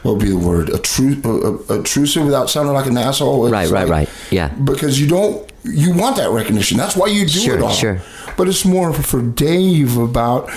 [0.04, 0.70] what would be the word?
[0.70, 3.46] Attru- uh, uh, intrusive without sounding like an asshole.
[3.48, 4.10] It's Right, right, like- right.
[4.32, 4.48] Yeah.
[4.64, 6.78] Because you don't, you want that recognition.
[6.78, 7.74] That's why you do Sure, it all.
[7.74, 8.02] sure.
[8.38, 10.50] But it's more for Dave about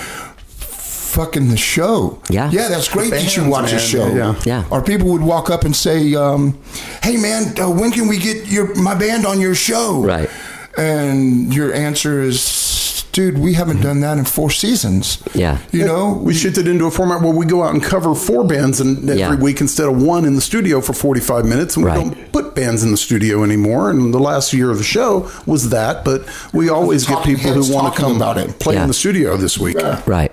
[1.13, 2.19] fucking the show.
[2.29, 2.49] Yeah.
[2.51, 4.07] Yeah, that's great that you bands, watch a show.
[4.13, 4.35] Yeah.
[4.45, 4.65] Yeah.
[4.71, 6.57] Or people would walk up and say, um,
[7.01, 10.29] "Hey, man, uh, when can we get your my band on your show?" Right.
[10.77, 12.71] And your answer is
[13.11, 15.19] dude, we haven't done that in four seasons.
[15.35, 15.59] Yeah.
[15.71, 18.81] You know, we shifted into a format where we go out and cover four bands
[18.81, 19.35] and every Yeah.
[19.35, 21.75] week instead of one in the studio for 45 minutes.
[21.75, 21.99] And we Right.
[21.99, 23.91] don't put bands in the studio anymore.
[23.91, 26.03] And the last year of the show was that.
[26.03, 26.23] But
[26.53, 28.57] we always get people who want to come about it.
[28.57, 28.81] play Yeah.
[28.81, 29.77] in the studio this week.
[30.07, 30.31] Right.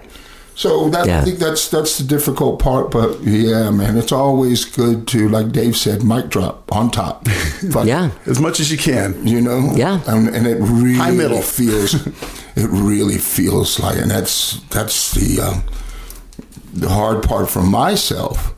[0.61, 1.20] So that, Yeah.
[1.20, 5.53] I think that's that's the difficult part, but yeah, man, it's always good to, like
[5.53, 7.27] Dave said, mic drop on top.
[7.73, 8.11] Fuck Yeah.
[8.27, 9.27] As much as you can.
[9.27, 10.01] you know, Yeah.
[10.07, 11.40] and, and it really High middle.
[11.40, 11.94] feels,
[12.57, 15.62] it really feels like, and that's that's the um,
[16.75, 18.53] the hard part for myself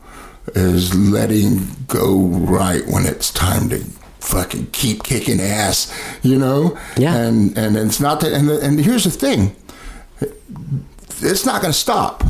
[0.55, 2.17] is letting go
[2.57, 3.79] right when it's time to
[4.19, 5.87] fucking keep kicking ass,
[6.21, 6.77] you know.
[6.97, 7.15] Yeah.
[7.15, 9.55] and and it's not that, and the, and here's the thing,
[11.23, 12.23] it's not going to stop,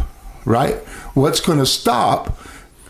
[0.45, 0.75] right?
[1.13, 2.39] What's going to stop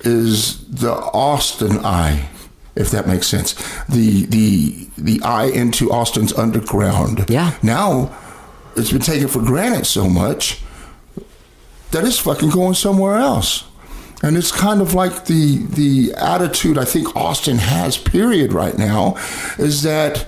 [0.01, 2.29] is the Austin eye,
[2.75, 3.53] if that makes sense.
[3.87, 7.25] The the the eye into Austin's underground.
[7.29, 7.57] Yeah.
[7.63, 8.15] Now,
[8.75, 10.61] it's been taken for granted so much
[11.91, 13.65] that it's fucking going somewhere else.
[14.23, 19.15] And it's kind of like the the attitude I think Austin has period right now
[19.59, 20.27] is that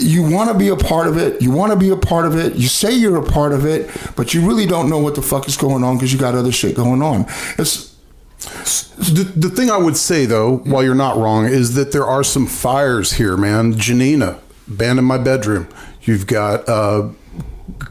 [0.00, 1.40] you want to be a part of it.
[1.42, 2.54] You want to be a part of it.
[2.56, 5.46] You say you're a part of it, but you really don't know what the fuck
[5.48, 7.26] is going on because you got other shit going on.
[7.58, 7.90] It's
[8.96, 12.22] The, the thing I would say, though, while you're not wrong, is that there are
[12.24, 13.76] some fires here, man.
[13.78, 15.68] Janina, band in my bedroom.
[16.02, 17.08] You've got uh,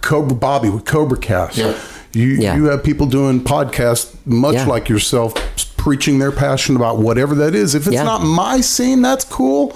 [0.02, 1.58] Cobra Bobby with Cobra Cast.
[1.58, 1.78] Yeah.
[2.12, 2.56] You Yeah.
[2.56, 4.65] you have people doing podcasts much Yeah.
[4.65, 5.34] like yourself,
[5.78, 7.76] preaching their passion about whatever that is.
[7.76, 8.04] If it's Yeah.
[8.04, 9.76] not my scene, that's cool.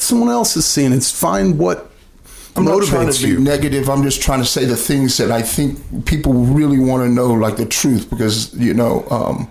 [0.00, 0.92] Someone else's scene.
[0.92, 1.90] It's find what
[2.56, 3.38] I'm not trying motivates to be you.
[3.40, 3.88] negative.
[3.88, 7.32] I'm just trying to say the things that I think people really want to know,
[7.32, 9.50] like the truth, because you know, um,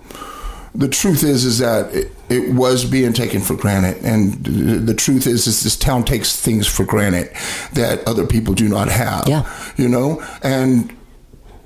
[0.75, 4.93] the truth is is that it, it was being taken for granted, and the, the
[4.93, 7.31] truth is is this town takes things for granted
[7.73, 9.27] that other people do not have.
[9.27, 9.49] Yeah.
[9.77, 10.91] you know, and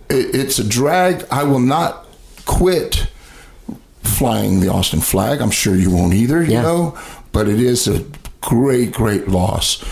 [0.09, 1.25] it, it's a drag.
[1.31, 2.05] I will not
[2.45, 3.07] quit
[4.01, 5.41] flying the Austin flag.
[5.41, 6.61] I'm sure you won't either, you Yeah.
[6.61, 6.97] know,
[7.31, 8.03] but it is a
[8.43, 9.83] great, great loss.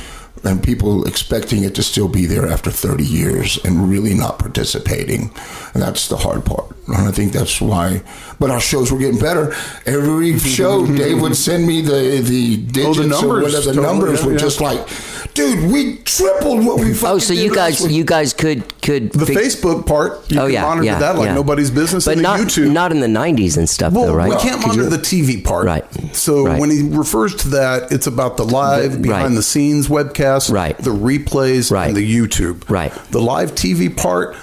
[0.43, 5.31] And people expecting it to still be there after 30 years and really not participating.
[5.73, 6.75] And that's the hard part.
[6.93, 8.01] And I think that's why.
[8.39, 9.54] But our shows were getting better.
[9.86, 13.62] Every show, Dave would send me the, oh, the digits or numbers, whatever.
[13.62, 14.38] The totally, numbers yeah, were yeah.
[14.39, 14.88] just like,
[15.34, 18.34] dude, we tripled what we oh, fucking Oh, so did you guys, week." you guys
[18.34, 21.34] could could the fig- Facebook part, you oh yeah, monitor yeah, that like yeah.
[21.36, 22.06] nobody's business.
[22.06, 22.71] But and the not YouTube.
[22.71, 24.30] not in the '90s and stuff, Well, though, right?
[24.30, 25.65] we can't Could monitor the TV part.
[25.65, 25.86] Right.
[26.15, 26.60] So Right.
[26.60, 29.36] when he refers to that, it's about the live, The- behind right.
[29.36, 30.77] the scenes webcast, Right.
[30.77, 31.88] the replays, Right.
[31.89, 32.69] and the YouTube.
[32.69, 32.91] Right.
[33.12, 34.36] The live TV part,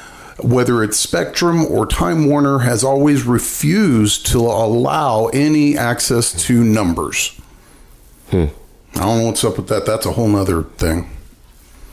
[0.43, 7.39] whether it's Spectrum or Time Warner, has always refused to allow any access to numbers.
[8.31, 8.47] Hmm.
[8.95, 9.87] I don't know what's up with that.
[9.87, 11.11] That's a whole nother thing.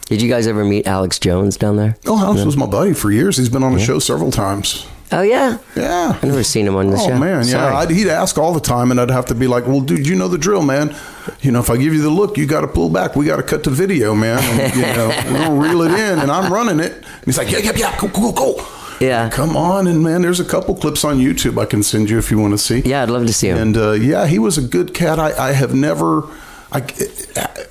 [0.08, 1.98] Did you guys ever meet Alex Jones down there?
[2.06, 3.38] Oh, House was my buddy for years.
[3.38, 4.88] He's been on the show several times.
[5.12, 6.14] Oh yeah, Yeah.
[6.16, 7.18] I've never seen him on the Oh show.
[7.18, 7.78] man, yeah.
[7.78, 10.16] I'd, he'd ask all the time, and I'd have to be like, "Well, dude, you
[10.16, 10.96] know the drill, man.
[11.42, 13.16] You know, if I give you the look, you got to pull back.
[13.16, 14.40] We got to cut to video, man.
[14.44, 17.52] And, you know, we're gonna reel it in, and I'm running it." And he's like,
[17.52, 18.68] "Yeah, yeah, yeah, go, go, go."
[19.00, 19.30] Yeah.
[19.30, 22.32] Come on, and man, there's a couple clips on YouTube I can send you if
[22.32, 22.80] you want to see.
[22.80, 23.58] Yeah, I'd love to see him.
[23.58, 25.20] And uh, yeah, he was a good cat.
[25.20, 26.24] I, I have never,
[26.72, 26.80] I,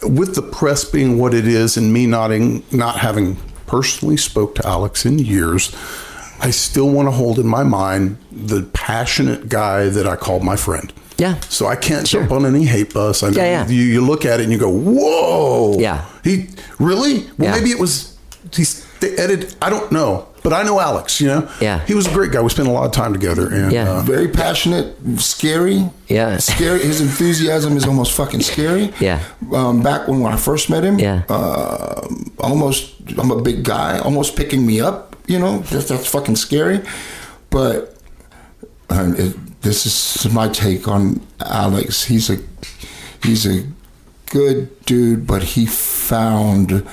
[0.03, 2.31] with the press being what it is, and me not
[2.73, 5.75] not having personally spoke to Alex in years,
[6.45, 10.57] I still want to hold in my mind the passionate guy that I called my
[10.57, 10.93] friend.
[11.17, 11.35] Yeah.
[11.49, 12.21] So I can't Sure.
[12.21, 13.23] jump on any hate bus.
[13.23, 13.69] I know Yeah, yeah.
[13.69, 16.05] You, you look at it and you go, "Whoa!" Yeah.
[16.25, 17.15] He really?
[17.39, 17.55] Well, Yeah.
[17.57, 18.15] maybe it was
[18.53, 19.55] he's they edited.
[19.63, 21.21] I don't know, but I know Alex.
[21.21, 21.49] You know.
[21.61, 21.81] Yeah.
[21.87, 22.41] He was a great guy.
[22.41, 23.47] We spent a lot of time together.
[23.49, 23.89] And Yeah.
[23.91, 25.89] uh, Very passionate, scary.
[26.09, 26.39] Yeah.
[26.39, 26.81] Scary.
[26.81, 28.93] His enthusiasm is almost fucking scary.
[29.01, 29.21] Yeah.
[29.53, 30.99] Um, back when, when I first met him.
[30.99, 31.23] Yeah.
[31.29, 32.01] Uh,
[32.41, 36.81] almost, I'm a big guy, almost picking me up, you know, that's, that's fucking scary.
[37.51, 37.97] But
[38.91, 42.05] um, it, this is my take on Alex.
[42.05, 42.39] He's a,
[43.23, 43.65] he's a
[44.31, 46.87] good dude, but he found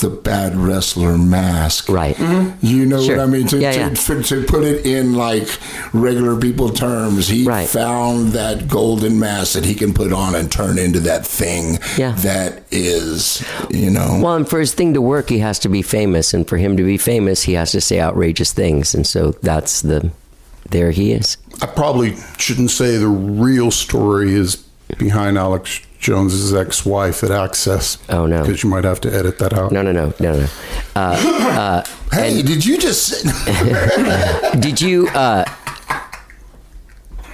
[0.00, 1.88] the bad wrestler mask.
[1.88, 2.16] Right.
[2.16, 2.64] Mm-hmm.
[2.66, 3.16] You know Sure.
[3.16, 3.46] what I mean?
[3.48, 3.88] To, Yeah, to, yeah.
[3.94, 5.48] to, to put it in like
[5.92, 7.68] regular people terms, he Right.
[7.68, 12.12] found that golden mask that he can put on and turn into that thing Yeah.
[12.18, 14.20] that is, you know.
[14.22, 16.76] Well, and for his thing to work, he has to be famous, and for him
[16.76, 20.10] to be famous, he has to say outrageous things, and so that's the.
[20.70, 21.38] There he is.
[21.62, 24.56] I probably shouldn't say the real story is
[24.98, 27.98] behind Alex Jones's ex-wife at Access.
[28.08, 28.42] Oh, no.
[28.42, 29.72] because you might have to edit that out.
[29.72, 30.46] No, no, no, no, no.
[30.94, 31.82] Uh,
[32.12, 33.24] hey, did you just?
[34.60, 35.44] Did you uh,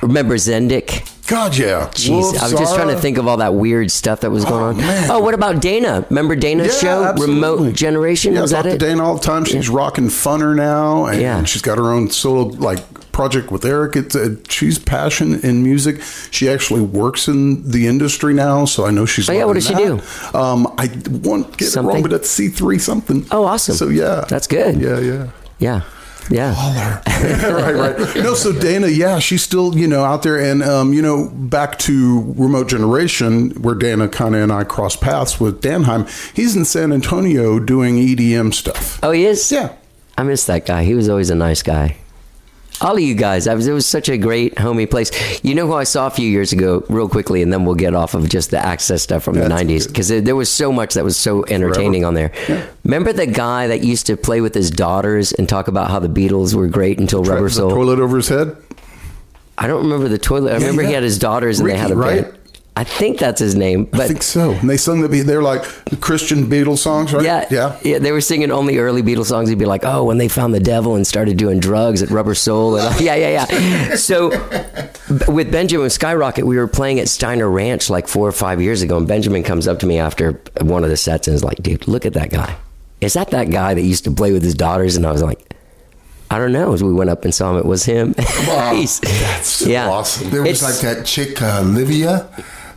[0.03, 1.11] remember Zendik?
[1.27, 1.88] God, yeah.
[1.94, 4.44] Jeez, Wolf, I was just trying to think of all that weird stuff that was
[4.44, 4.77] going on.
[4.77, 5.11] man.
[5.11, 6.05] Oh, what about Dana?
[6.11, 7.35] Remember Dana's Yeah, show, absolutely.
[7.37, 8.35] Remote Generation?
[8.35, 8.79] Yeah, was I that talk it?
[8.81, 9.44] to Dana all the time.
[9.46, 11.42] She's rocking Funner now, and Yeah.
[11.44, 12.81] she's got her own solo like
[13.14, 13.96] project with Eric.
[13.96, 16.03] It's uh, she's passionate in music.
[16.31, 19.31] She actually works in the industry now, so I know she's.
[19.31, 20.00] Oh, yeah, what does she do?
[20.35, 20.90] Um, I
[21.22, 23.24] won't get it wrong, but that's C three something.
[23.31, 23.77] Oh, awesome.
[23.77, 24.81] So yeah, That's good.
[24.81, 25.31] Yeah, yeah.
[25.59, 25.83] Yeah,
[26.31, 27.00] yeah.
[27.53, 28.16] right, right.
[28.16, 30.38] No, so Dana, yeah, she's still, you know, out there.
[30.38, 34.96] And, um, you know, back to Remote Generation, where Dana kind of and I cross
[34.96, 38.98] paths with Danheim, he's in San Antonio doing EDM stuff.
[39.03, 39.50] Oh, he is.
[39.53, 39.74] Yeah.
[40.18, 40.85] I miss that guy.
[40.85, 41.96] He was always a nice guy.
[42.80, 45.10] All of you guys, I was, it was such a great homey place.
[45.44, 47.94] You know who I saw a few years ago, real quickly, and then we'll get
[47.94, 51.04] off of just the access stuff from the '90s because there, was so much that
[51.04, 52.32] was so entertaining on there.
[52.82, 56.08] Remember the guy that used to play with his daughters and talk about how the
[56.08, 57.70] Beatles were great until Rubber Soul?
[57.70, 58.56] toilet over his head.
[59.56, 60.52] I don't remember the toilet.
[60.52, 60.94] I remember he yeah.
[60.96, 62.38] had his daughters and they had a Ricky, band.
[62.76, 64.50] I think that's his name, I think so.
[64.50, 65.62] And they sung the, they're like
[66.00, 67.22] Christian Beatles songs, right?
[67.24, 67.78] Yeah, Yeah.
[67.84, 67.98] yeah.
[68.00, 69.48] They were singing only early Beatles songs.
[69.48, 72.34] He'd be like, "Oh, when they found the devil and started doing drugs at Rubber
[72.34, 73.94] Soul," and yeah, yeah, yeah.
[73.94, 74.30] So
[75.28, 78.96] with Benjamin Skyrocket, we were playing at Steiner Ranch like four or five years ago,
[78.96, 81.87] and Benjamin comes up to me after one of the sets and is like, "Dude,
[81.87, 82.56] look at that guy.
[83.00, 85.40] Is that that guy that used to play with his daughters?" And I was like.
[86.30, 86.72] I don't know.
[86.72, 88.14] As we went up and saw him, it was him.
[88.72, 89.00] He's-
[89.46, 90.30] so awesome.
[90.30, 92.26] There was It's- like that chick, uh, Livia,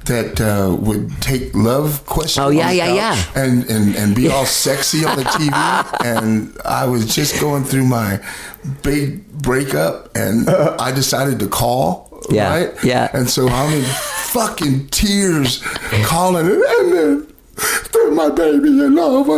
[0.08, 2.46] that uh, would take love questions.
[2.46, 3.24] Oh, yeah, yeah, yeah.
[3.36, 6.06] And, and, and be all sexy on the TV.
[6.06, 8.20] and I was just going through my
[8.84, 12.08] big breakup and I decided to call.
[12.30, 12.84] Yeah, Right?
[12.84, 13.10] yeah.
[13.14, 13.84] And so I'm in
[14.34, 15.62] fucking tears
[16.04, 16.80] calling it.
[16.80, 17.34] And then
[17.94, 19.30] they're my baby in love.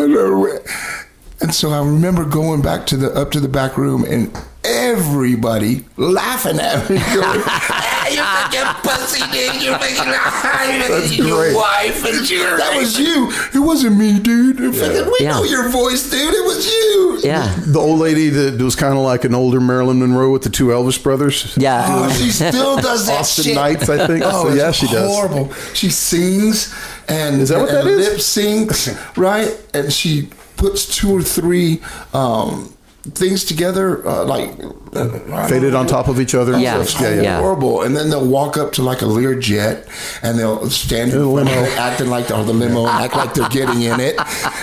[1.42, 4.32] And so I remember going back to the up to the back room and
[4.64, 8.79] everybody laughing at me, going, "Ah, "You
[9.20, 9.62] fucking pussy, dude!
[9.64, 11.56] You fucking That's your great.
[11.56, 13.32] wife and your that was you.
[13.54, 14.58] It wasn't me, dude.
[14.76, 15.32] Fucking- We Yeah.
[15.32, 16.34] know your voice, dude.
[16.34, 17.20] It was you.
[17.24, 20.50] yeah, The old lady that was kind of like an older Marilyn Monroe with the
[20.50, 21.54] two Elvis brothers.
[21.58, 21.86] yeah.
[21.88, 23.56] Oh, she still does that Austin shit.
[23.56, 24.24] Knights, I think.
[24.26, 25.08] Oh, So, yeah, she does.
[25.10, 25.52] Horrible.
[25.74, 26.74] She sings
[27.08, 28.08] and Is that what and that is?
[28.08, 29.56] Lip syncs, right?
[29.74, 31.82] And she puts two or three
[32.14, 34.50] um, things together, uh, like
[34.94, 36.54] uh, Faded on top of each other.
[36.54, 37.02] and Yeah, stuff.
[37.02, 37.40] yeah, yeah.
[37.40, 37.82] horrible.
[37.84, 39.88] And then they'll walk up to like a Learjet
[40.24, 41.70] and they'll stand in In a front of limo.
[41.78, 44.16] acting like they're the limo, and act like they're getting in it.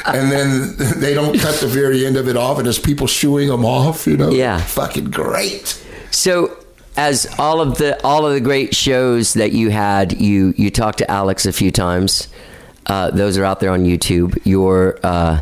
[0.06, 3.48] And then they don't cut the very end of it off, and there's people shooing
[3.48, 4.06] them off.
[4.06, 4.58] You know, Yeah.
[4.58, 5.82] fucking great.
[6.10, 6.56] So,
[6.96, 10.98] as all of the all of the great shows that you had, you you talked
[10.98, 12.28] to Alex a few times.
[12.86, 14.38] Uh, those are out there on YouTube.
[14.44, 15.40] Your uh,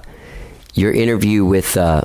[0.75, 2.03] your interview with uh,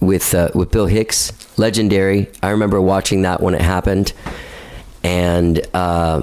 [0.00, 2.28] with uh, with Bill Hicks, legendary.
[2.42, 4.12] I remember watching that when it happened,
[5.02, 6.22] and uh,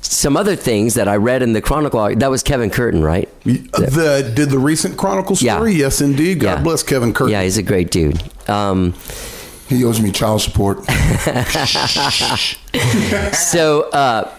[0.00, 2.14] some other things that I read in the Chronicle.
[2.16, 3.28] That was Kevin Curtin, right?
[3.44, 5.56] The did the recent Chronicle Yeah.
[5.56, 5.74] story?
[5.74, 6.40] Yes, indeed.
[6.40, 6.62] God Yeah.
[6.62, 7.32] bless Kevin Curtin.
[7.32, 8.20] Yeah, he's a great dude.
[8.48, 8.94] Um,
[9.68, 10.82] He owes me child support.
[13.34, 14.32] so uh,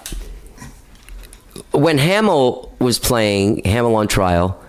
[1.71, 4.59] when Hamell was playing Hamell on trial,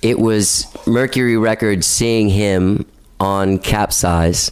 [0.00, 2.86] it was Mercury Records seeing him
[3.18, 4.50] on Capzeyez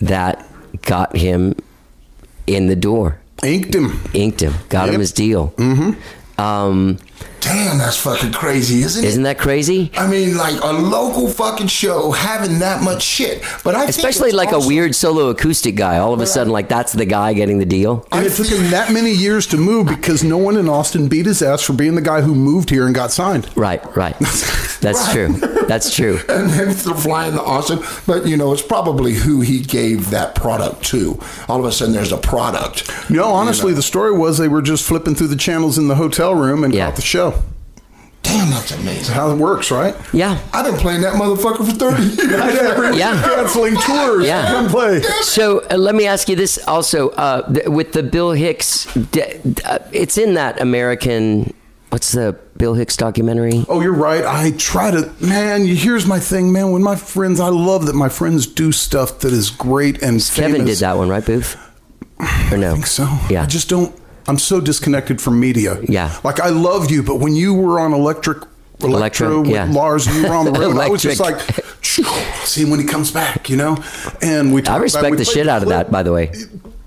[0.00, 0.46] that
[0.82, 1.54] got him
[2.46, 4.00] in the door, Inked him.
[4.12, 5.48] inked him, got him his deal.
[5.56, 6.40] Mm-hmm.
[6.40, 6.98] Um,
[7.54, 9.06] Damn, that's fucking crazy, isn't it?
[9.06, 9.90] isn't that crazy?
[9.96, 13.44] I mean, like a local fucking show having that much shit.
[13.62, 15.98] But I Especially it's like also- a weird solo acoustic guy.
[15.98, 18.06] All of a sudden, like that's the guy getting the deal.
[18.10, 21.06] And I it took him that many years to move because no one in Austin
[21.08, 23.48] beat his ass for being the guy who moved here and got signed.
[23.56, 24.16] Right, right.
[24.80, 25.28] That's true.
[25.68, 26.18] That's true.
[26.28, 27.78] and then they're flying to Austin.
[28.06, 31.18] But you know, it's probably who he gave that product to.
[31.48, 32.90] All of a sudden, there's a product.
[33.08, 36.34] No, honestly, the story was they were just flipping through the channels in the hotel
[36.34, 36.88] room and Yeah.
[36.88, 37.42] got the show.
[38.34, 39.14] Damn, that's amazing.
[39.14, 39.94] How it works, right?
[40.12, 40.40] Yeah.
[40.52, 42.96] I've been playing that motherfucker for 30 years.
[42.98, 43.20] Yeah.
[43.22, 44.26] Canceling tours.
[44.26, 44.44] Yeah.
[44.46, 45.02] Come play.
[45.22, 49.22] So uh, let me ask you this also uh, th- with the Bill Hicks, d-
[49.64, 51.54] uh, it's in that American.
[51.90, 53.64] What's the Bill Hicks documentary?
[53.68, 54.24] Oh, you're right.
[54.24, 55.64] I try to, man.
[55.66, 56.72] Here's my thing, man.
[56.72, 60.52] When my friends, I love that my friends do stuff that is great and Kevin
[60.62, 60.70] famous.
[60.78, 61.56] did that one, right, Booth?
[62.50, 62.70] Or no?
[62.70, 63.04] I think so.
[63.30, 63.42] Yeah.
[63.44, 63.94] I just don't.
[64.26, 65.78] I'm so disconnected from media.
[65.82, 66.18] Yeah.
[66.24, 68.38] Like I love you, but when you were on Electric
[68.82, 69.64] Electro Electro, with yeah.
[69.70, 71.66] Lars and you were on the road, I was just like, Electric.
[71.82, 72.04] "Phew,
[72.44, 73.76] see when he comes back, you know.
[74.22, 74.60] And we.
[74.60, 76.32] I talked about- respect we the shit out of that, by the way.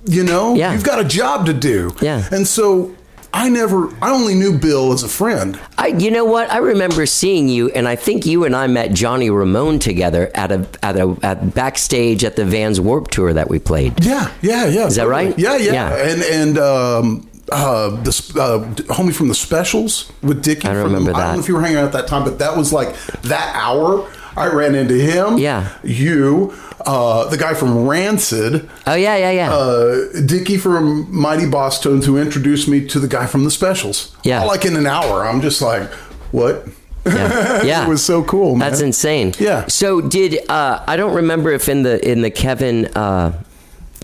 [0.05, 0.73] You know, Yeah.
[0.73, 1.93] you've got a job to do.
[2.01, 2.27] Yeah.
[2.31, 2.91] And so
[3.33, 5.59] I never, I only knew Bill as a friend.
[5.77, 6.49] I, you know what?
[6.51, 10.51] I remember seeing you, and I think you and I met Johnny Ramone together at
[10.51, 14.03] a at a at backstage at the Vans Warp Tour that we played.
[14.03, 14.87] Yeah, yeah, yeah.
[14.87, 15.37] Is that right?
[15.37, 15.73] Yeah, yeah.
[15.73, 16.11] Yeah.
[16.11, 20.67] And and um, uh, the uh, homie from the specials with Dickie.
[20.67, 21.33] I from- remember I don't that.
[21.35, 24.09] know if you were hanging out at that time, but that was like that hour.
[24.35, 25.39] I ran into him.
[25.39, 25.75] Yeah.
[25.83, 26.53] You,
[26.87, 29.53] uh, the guy from Rancid, Oh yeah, yeah, yeah.
[29.53, 34.15] uh, Dickie from Mighty Bosstones, who introduced me to the guy from the specials.
[34.23, 34.41] Yeah.
[34.41, 35.25] All like in an hour.
[35.27, 35.89] I'm just like,
[36.31, 36.65] what?
[37.05, 37.85] yeah, yeah.
[37.85, 38.69] it was so cool, man.
[38.69, 39.33] That's insane.
[39.39, 39.67] Yeah.
[39.67, 43.31] So did uh, I don't remember if in the in the Kevin uh,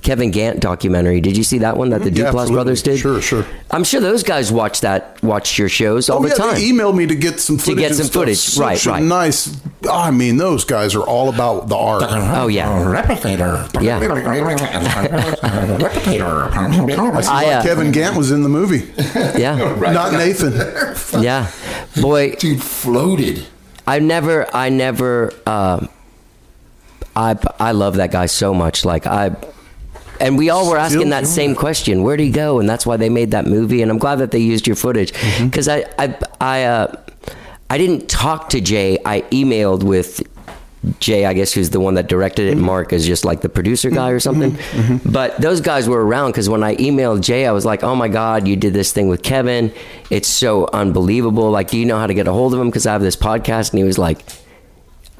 [0.03, 2.53] Kevin Gant documentary, did you see that one that the Yeah, Duplass absolutely.
[2.55, 2.99] brothers did?
[2.99, 3.45] Sure, sure.
[3.71, 6.55] I'm sure those guys watch that watch your shows all Oh, the yeah, time.
[6.55, 7.77] They emailed me to get some footage.
[7.79, 8.21] get some stuff.
[8.23, 8.37] footage.
[8.37, 9.01] Such Right, a right.
[9.03, 9.57] Nice.
[9.89, 12.03] I mean, those guys are all about the art.
[12.05, 12.67] Oh, yeah.
[12.83, 13.81] Replicator.
[13.81, 13.99] Yeah.
[15.71, 17.27] Replicator.
[17.29, 18.91] I, uh, Kevin Gant was in the movie,
[19.39, 19.55] yeah,
[19.93, 20.53] not Nathan.
[21.23, 21.49] yeah.
[22.01, 23.45] Boy, Dude floated.
[23.87, 25.89] I never, I never, um,
[27.15, 28.85] I, I love that guy so much.
[28.85, 29.35] Like I,
[30.23, 32.59] and we all were asking that same question: Where'd he go?
[32.59, 33.81] And that's why they made that movie.
[33.81, 35.47] And I'm glad that they used your footage Mm-hmm.
[35.47, 36.95] because I, I, I, uh,
[37.69, 38.97] I didn't talk to Jay.
[39.05, 40.21] I emailed with
[40.99, 42.59] Jay, I guess, who's the one that directed Mm-hmm.
[42.59, 42.65] it.
[42.65, 44.57] Mark is just like the producer guy or something.
[45.05, 48.09] But those guys were around because when I emailed Jay, I was like, "Oh my
[48.09, 49.71] God, you did this thing with Kevin!
[50.09, 51.51] It's so unbelievable!
[51.51, 52.67] Like, do you know how to get a hold of him?
[52.67, 54.19] Because I have this podcast." And he was like.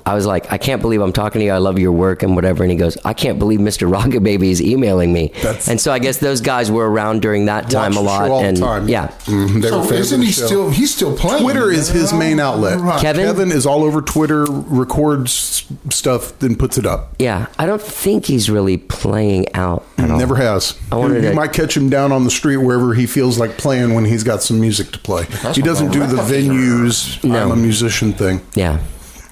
[0.06, 1.52] I was like, I can't believe I'm talking to you.
[1.52, 2.64] I love your work and whatever.
[2.64, 3.90] And he goes, I can't believe Mr.
[3.92, 5.32] Rocket Baby is emailing me.
[5.42, 8.28] That's- and so I guess those guys were around during that time a lot.
[8.28, 8.90] show all the and time.
[8.90, 10.70] yeah, Mhm, they were So fans isn't he still?
[10.72, 11.42] He's still playing.
[11.44, 12.80] Twitter is his main outlet.
[12.80, 13.02] Right.
[13.02, 13.26] Kevin?
[13.26, 17.14] Kevin is all over Twitter, records stuff, then puts it up.
[17.20, 17.48] yeah.
[17.58, 20.18] I don't think he's really playing out at all.
[20.18, 20.78] Never has.
[20.92, 23.58] I wanted you to- might catch him down on the street wherever he feels like
[23.58, 25.26] playing when he's got some music to play.
[25.54, 27.24] he doesn't do the venues.
[27.24, 27.38] No.
[27.44, 28.42] I'm a musician thing.
[28.54, 28.80] Yeah.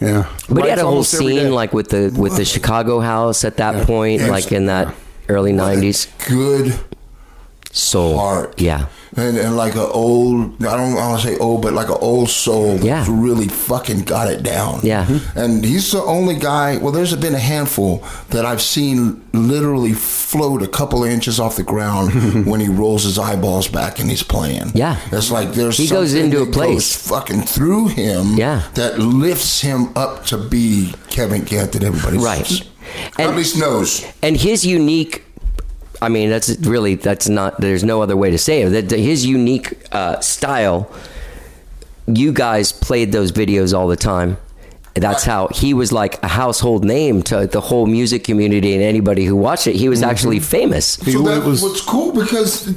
[0.01, 1.43] Yeah, But he had a whole almost every day.
[1.43, 4.31] scene like with the with the Chicago house at that point, Yeah.
[4.31, 4.93] like in that
[5.29, 6.07] early '90s.
[6.27, 6.73] Good
[7.71, 8.17] Soul.
[8.17, 8.59] heart.
[8.59, 8.87] Yeah.
[9.17, 12.29] And, and like an old, I don't want to say old, but like an old
[12.29, 13.03] soul Yeah.
[13.03, 14.79] who really fucking got it down.
[14.83, 15.05] Yeah.
[15.05, 15.37] Mm-hmm.
[15.39, 20.61] And he's the only guy, well, there's been a handful that I've seen literally float
[20.61, 24.23] a couple of inches off the ground when he rolls his eyeballs back and he's
[24.23, 24.71] playing.
[24.75, 24.97] Yeah.
[25.11, 26.95] It's like there's He goes into a place.
[27.09, 28.63] fucking through him Yeah.
[28.75, 32.49] that lifts him up to be Kevin Gant that everybody Right.
[33.17, 34.05] at And- least knows.
[34.23, 35.25] and his unique
[36.01, 38.69] i mean that's really that's not there's no other way to say it.
[38.89, 40.91] That his unique uh, style
[42.07, 44.37] you guys played those videos all the time.
[44.95, 49.23] That's how he was like a household name to the whole music community and anybody
[49.23, 49.75] who watched it.
[49.75, 50.97] He was actually famous.
[50.97, 52.73] He- So that was- was cool because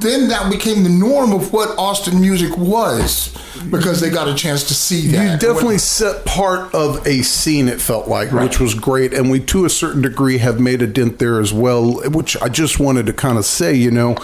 [0.00, 3.36] then that became the norm of what Austin music was
[3.70, 5.32] because they got a chance to see that.
[5.42, 7.68] You definitely set part of a scene.
[7.68, 10.86] It felt like, which was great, and we, to a certain degree, have made a
[10.86, 12.00] dent there as well.
[12.10, 14.16] Which I just wanted to kind of say, you know,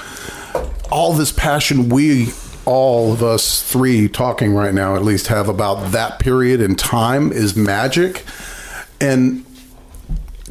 [0.90, 2.28] all this passion we,
[2.64, 7.32] all of us three talking right now, at least have about that period in time
[7.32, 8.24] is magic,
[9.00, 9.44] and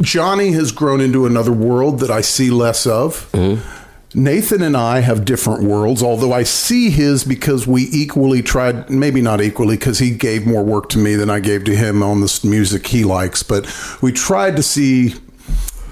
[0.02, 3.32] Johnny has grown into another world that I see less of.
[3.32, 3.83] Mm-hmm.
[4.16, 9.22] Nathan and I have different worlds, although I see his because we equally tried, maybe
[9.22, 12.22] not equally, because he gave more work to me than I gave to him on
[12.22, 13.66] this music he likes, but
[14.02, 15.16] we tried to see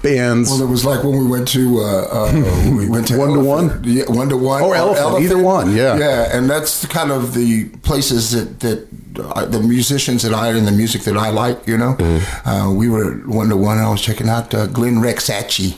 [0.02, 0.50] bands.
[0.50, 3.40] Well, it was like when we went to uh, uh, we went to one to
[3.40, 5.96] one, yeah, one to one, Or Elephant, either one, yeah.
[5.96, 8.88] yeah, and that's kind of the places that that
[9.20, 11.66] uh, the musicians that I and the music that I like.
[11.66, 11.96] You know,
[12.44, 13.78] uh, we were one to one.
[13.78, 15.76] I was checking out uh, Glenn Rexacci.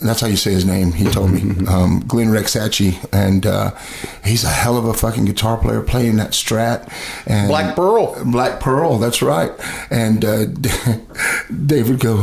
[0.00, 0.92] That's how you say his name.
[0.92, 1.68] He told me Mm-hmm.
[1.68, 3.70] um, Glenn Rexacci, and uh,
[4.24, 6.92] he's a hell of a fucking guitar player playing that Strat.
[7.26, 8.22] And Black Pearl.
[8.24, 9.50] Black Pearl, that's right.
[9.90, 10.44] And uh,
[11.66, 12.16] David go,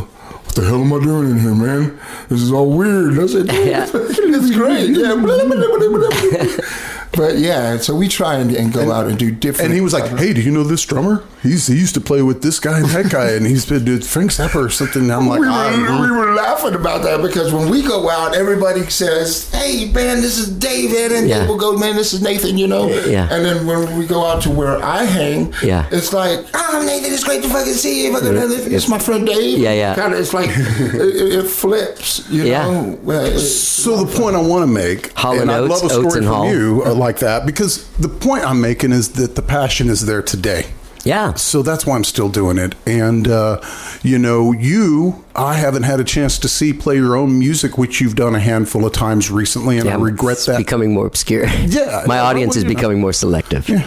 [0.45, 1.99] what the hell am I doing in here, man?
[2.29, 3.13] This is all weird.
[3.13, 3.87] And I said, Yeah.
[3.93, 4.89] it's great.
[4.91, 5.15] Yeah.
[7.13, 9.65] but yeah, so we try and, and go out and do different.
[9.67, 11.23] and he was like, "Hey, do you know this drummer?
[11.45, 14.05] He's he used to play with this guy and that guy, and he's been with
[14.07, 17.21] Frank Zappa or something." And I'm like, we, "Ah, were, we were laughing about that
[17.21, 21.41] because when we go out, everybody says, "Hey, man, this is David," and Yeah.
[21.41, 22.87] people go, "Man, this is Nathan," you know.
[22.89, 23.27] Yeah.
[23.31, 25.85] And then when we go out to where I hang, Yeah.
[25.91, 28.13] it's like, "Oh, Nathan, it's great to fucking see you.
[28.13, 29.95] Fucking, it's my friend Dave." Yeah, yeah.
[29.95, 32.63] Kind of, it's like it, it flips, you Yeah.
[32.71, 32.99] know.
[33.03, 36.09] Well, So the point I want to make, Hall and and I'd love a story
[36.11, 36.49] from Hall.
[36.51, 40.21] you uh, like that, because the point I'm making is that the passion is there
[40.21, 40.65] today.
[41.05, 41.35] Yeah.
[41.35, 42.73] So that's why I'm still doing it.
[42.87, 43.61] And, uh,
[44.01, 48.01] you know, you, I haven't had a chance to see play your own music, which
[48.01, 50.57] you've done a handful of times recently, and I regret it's that.
[50.57, 51.45] becoming more obscure.
[51.45, 52.75] Yeah, my audience well, is you know.
[52.75, 53.69] becoming more selective.
[53.69, 53.83] Yeah.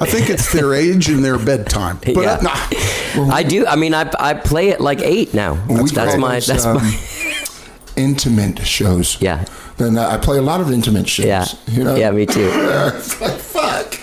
[0.00, 1.98] I think it's their age and their bedtime.
[2.04, 2.40] But Yeah.
[2.42, 2.54] nah.
[3.34, 3.66] I do.
[3.66, 5.54] I mean, I I play it like eight now.
[5.68, 6.98] That's, that's my that's um, my
[7.96, 9.20] intimate shows.
[9.20, 9.44] Yeah.
[9.76, 11.26] Then I play a lot of intimate shows.
[11.26, 11.94] yeah You know.
[11.94, 12.50] yeah me too.
[12.52, 13.98] It's like fuck.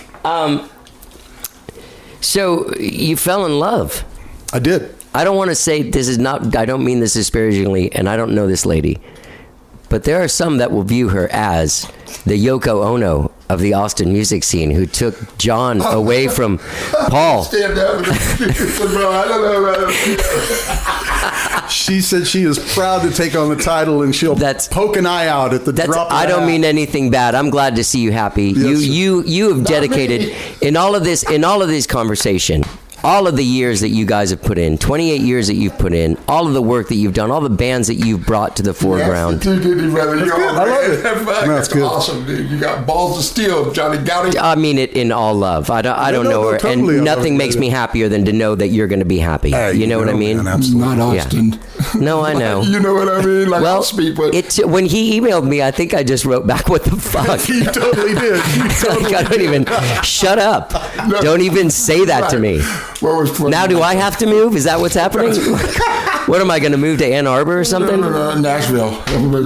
[2.26, 4.04] So you fell in love.
[4.52, 4.92] I did.
[5.14, 6.56] I don't want to say this is not.
[6.56, 8.98] I don't mean this disparagingly, and I don't know this lady,
[9.88, 11.90] but there are some that will view her as
[12.26, 16.58] the Yoko Ono of the Austin music scene, who took John away from
[17.08, 17.44] Paul.
[17.44, 18.00] Stand up.
[18.04, 21.32] I don't know about it.
[21.70, 25.06] She said she is proud to take on the title, and she'll That's- poke an
[25.06, 26.08] eye out at the That's, drop.
[26.08, 26.46] of I a don't hat.
[26.48, 27.34] mean anything bad.
[27.34, 28.50] I'm glad to see you happy.
[28.50, 28.84] you sir.
[28.86, 32.62] you you have dedicated in all of this in all of this conversation,
[33.06, 35.92] all of the years that you guys have put in, 28 years that you've put
[35.92, 38.64] in, all of the work that you've done, all the bands that you've brought to
[38.64, 39.40] the foreground.
[39.40, 40.16] Dude, dude, dude, brother.
[40.16, 40.48] You're good.
[40.56, 41.02] I love it.
[41.02, 41.82] Fuck, That's That's good.
[41.84, 42.50] awesome, dude.
[42.50, 44.36] You got balls of steel, Johnny Goudie.
[44.38, 45.70] I mean it in all love.
[45.70, 46.96] I don't I don't no, know no, her, totally.
[46.96, 49.50] And nothing makes me happier than to know that you're going to be happy.
[49.52, 50.38] Hey, you know what I mean?
[50.38, 50.96] man, absolutely.
[50.96, 51.22] Not Yeah.
[51.22, 51.60] Austin.
[52.00, 52.62] No, I know.
[52.62, 53.48] you know what I mean?
[53.48, 56.46] Like well, I'll speak, but it when he emailed me, I think I just wrote
[56.46, 58.42] back, "What the fuck." He totally did.
[58.42, 59.64] He like, I don't even
[60.02, 60.72] shut up.
[61.08, 61.20] No.
[61.20, 62.60] Don't even say that to me.
[63.02, 64.56] What was funny- Now, do I have to move?
[64.56, 65.34] Is that what's happening?
[66.26, 68.00] what am I going to move to Ann Arbor or No, something?
[68.00, 68.90] no, no, Nashville.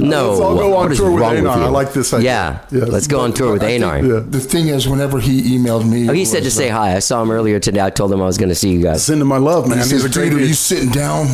[0.01, 0.31] No.
[0.31, 1.65] Let's all go on What is tour with wrong with Anar.
[1.65, 2.31] I like this idea.
[2.31, 2.61] Yeah.
[2.81, 2.89] Yes.
[2.89, 4.03] Let's go on tour with Anar.
[4.03, 4.21] Yeah.
[4.29, 6.97] The thing is, whenever he emailed me, Oh, he said to was, say hi.
[6.97, 7.81] I saw him earlier today.
[7.81, 9.05] I told him I was going to see you guys.
[9.05, 9.79] Send him my love, man.
[9.79, 11.27] He He's says, a great dude, are you sitting down?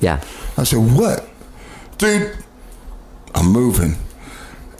[0.00, 0.22] Yeah.
[0.56, 1.28] I said, what?
[1.98, 2.36] Dude,
[3.34, 3.96] I'm moving.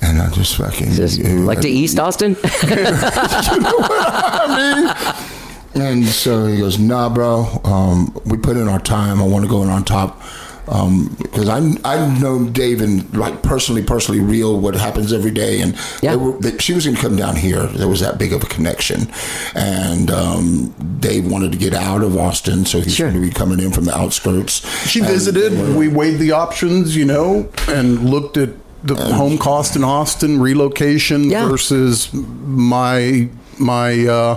[0.04, 0.90] And I just fucking.
[0.92, 2.36] Just like to East Austin?
[5.74, 7.60] And so he goes, nah, bro.
[7.64, 9.20] Um, we put in our time.
[9.22, 10.20] I want to go in on top.
[10.64, 15.76] Because I I know Dave and like personally, personally real what happens every day, and
[16.00, 16.12] Yeah.
[16.12, 17.66] they were, that she was going to come down here.
[17.66, 19.10] There was that big of a connection,
[19.56, 20.68] and um,
[21.00, 23.10] Dave wanted to get out of Austin, so he's Sure.
[23.10, 24.62] going to be coming in from the outskirts.
[24.88, 25.76] She And- visited.
[25.76, 28.50] We weighed the options, you know, and looked at
[28.84, 31.48] the home cost in Austin, relocation Yeah.
[31.48, 34.36] versus my my uh,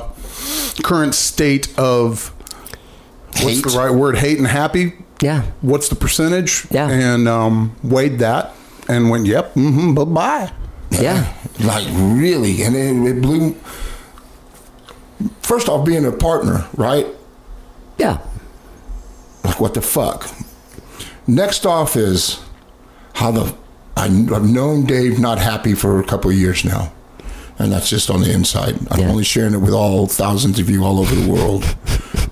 [0.84, 2.30] current state of
[3.42, 3.64] what's Hate?
[3.66, 4.18] the right word?
[4.18, 4.94] Hate and happy.
[5.22, 5.44] yeah.
[5.62, 6.66] What's the percentage?
[6.72, 6.90] Yeah.
[6.90, 8.54] And um, weighed that
[8.88, 10.52] and went, yep, mm-hmm, bye bye.
[10.92, 11.34] Yeah.
[11.60, 13.56] like really, and it, it blew.
[15.42, 17.08] First off, being a partner, right?
[17.98, 18.20] Yeah.
[19.44, 20.30] Like what the fuck.
[21.28, 22.40] Next off is
[23.14, 23.56] how the
[23.98, 26.92] I, I've known Dave not happy for a couple of years now,
[27.60, 28.78] and that's just on the inside.
[28.92, 29.10] I'm Yeah.
[29.10, 31.64] only sharing it with all thousands of you all over the world,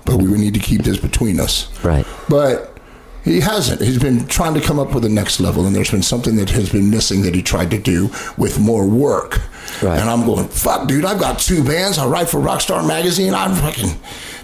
[0.04, 1.68] but we need to keep this between us.
[1.82, 2.06] Right.
[2.28, 2.70] But
[3.24, 3.80] he hasn't.
[3.80, 6.50] He's been trying to come up with the next level, and there's been something that
[6.50, 9.40] has been missing that he tried to do with more work.
[9.82, 9.98] Right.
[9.98, 11.96] And I'm going, fuck, dude, I've got two bands.
[11.98, 13.32] I write for Rockstar Magazine.
[13.34, 13.98] I'm fucking,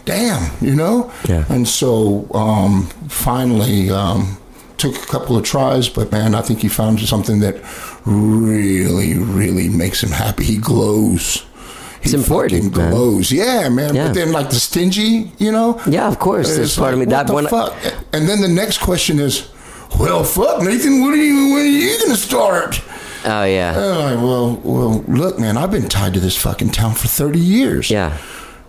[0.07, 1.13] damn, you know?
[1.29, 1.45] Yeah.
[1.51, 4.39] And so um, finally, um,
[4.79, 7.63] took a couple of tries, but man, I think he found something that
[8.07, 10.45] really, really makes him happy.
[10.45, 11.45] He glows.
[12.03, 12.91] It's He important, fucking man.
[12.93, 13.31] glows.
[13.31, 13.95] Yeah, man.
[13.95, 14.07] Yeah.
[14.07, 15.81] But then, like the stingy, you know?
[15.87, 16.57] Yeah, of course.
[16.57, 17.15] It's part of like, me.
[17.15, 17.47] what That one.
[17.49, 17.75] fuck?
[18.13, 19.51] And then the next question is,
[19.99, 22.81] well, fuck, Nathan, what are you, when are you to start?
[23.23, 23.79] Oh yeah.
[23.79, 27.91] And well, well, look, man, I've been tied to this fucking town for 30 years.
[27.91, 28.17] Yeah.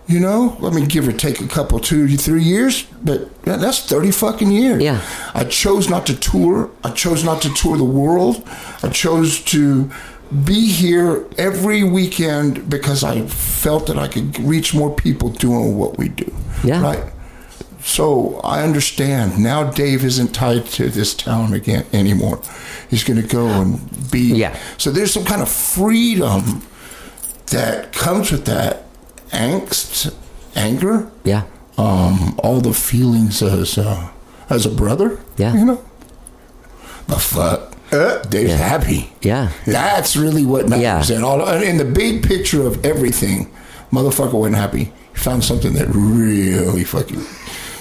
[0.08, 3.80] You know, let me give or take a couple, two, three years, but that- that's
[3.80, 4.82] 30 fucking years.
[4.82, 5.00] Yeah.
[5.32, 6.70] I chose not to tour.
[6.84, 8.42] I chose not to tour the world.
[8.82, 9.88] I chose to
[10.44, 15.98] be here every weekend because I felt that I could reach more people doing what
[15.98, 16.30] we do.
[16.64, 16.82] Yeah.
[16.82, 17.04] Right?
[17.84, 19.38] So I understand.
[19.38, 22.40] Now Dave isn't tied to this town again anymore.
[22.90, 23.78] He's going to go and
[24.10, 24.34] be.
[24.34, 24.56] Yeah.
[24.78, 26.62] So there's some kind of freedom
[27.46, 28.84] that comes with that
[29.32, 30.12] angst,
[30.54, 31.42] anger, Yeah.
[31.78, 34.08] um, all the feelings as uh,
[34.50, 35.18] as a brother.
[35.36, 35.54] Yeah.
[35.54, 35.80] You know.
[37.06, 38.56] But fuck, Uh, Dave's Yeah.
[38.56, 39.12] happy.
[39.20, 39.48] Yeah.
[39.66, 41.10] That's really what matters.
[41.10, 41.16] Yeah.
[41.16, 43.48] And all and in the big picture of everything,
[43.92, 44.92] motherfucker wasn't happy.
[45.14, 47.22] He found something that really fucking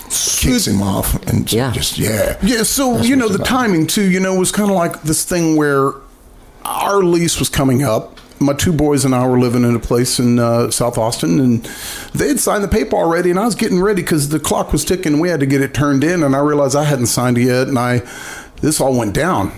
[0.10, 1.72] kicks him off and Yeah.
[1.72, 2.36] just yeah.
[2.44, 3.48] Yeah, so That's you know the about.
[3.48, 4.04] timing too.
[4.04, 5.92] You know, was kind of like this thing where
[6.66, 8.18] our lease was coming up.
[8.42, 11.64] My two boys and I were living in a place in uh, South Austin, and
[12.14, 13.30] they had signed the paper already.
[13.30, 15.20] And I was getting ready because the clock was ticking.
[15.20, 17.68] We had to get it turned in, and I realized I hadn't signed it yet.
[17.68, 18.00] And I,
[18.62, 19.52] this all went down.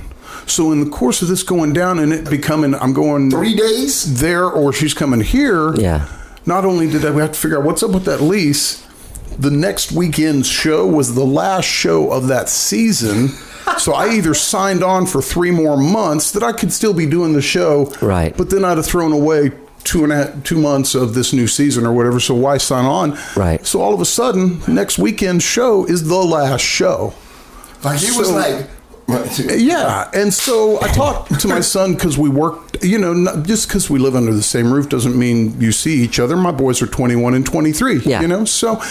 [0.46, 4.20] So in the course of this going down and it becoming, I'm going Three days.
[4.20, 5.74] there or she's coming here.
[5.76, 6.08] Yeah.
[6.46, 8.86] Not only did I we have to figure out what's up with that lease,
[9.40, 13.30] the next weekend's show was the last show of that season.
[13.78, 17.34] So I either signed on for three more months that I could still be doing
[17.34, 18.36] the show, Right.
[18.36, 19.52] But then I'd have thrown away
[19.84, 22.20] two and a half, two months of this new season or whatever.
[22.20, 23.18] So why sign on?
[23.36, 23.66] Right.
[23.66, 27.14] So all of a sudden, next weekend's show is the last show.
[27.84, 28.68] Like he was like,
[29.60, 32.78] Yeah, and so I talked to my son because we work.
[32.82, 36.20] You know, just because we live under the same roof doesn't mean you see each
[36.20, 36.38] other.
[36.38, 38.00] My boys are 21 and 23.
[38.00, 38.22] Yeah.
[38.22, 38.82] You know, so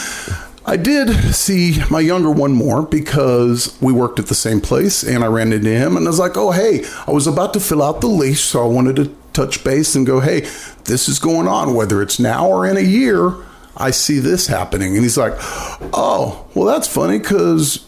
[0.64, 5.24] I did see my younger one more because we worked at the same place, and
[5.24, 7.82] I ran into him, and I was like, "Oh, hey, I was about to fill
[7.82, 10.40] out the lease, so I wanted to touch base and go, hey,
[10.84, 13.34] this is going on, whether it's now or in a year."
[13.76, 15.34] I see this happening, and he's like,
[15.92, 17.84] "Oh, well, that's funny because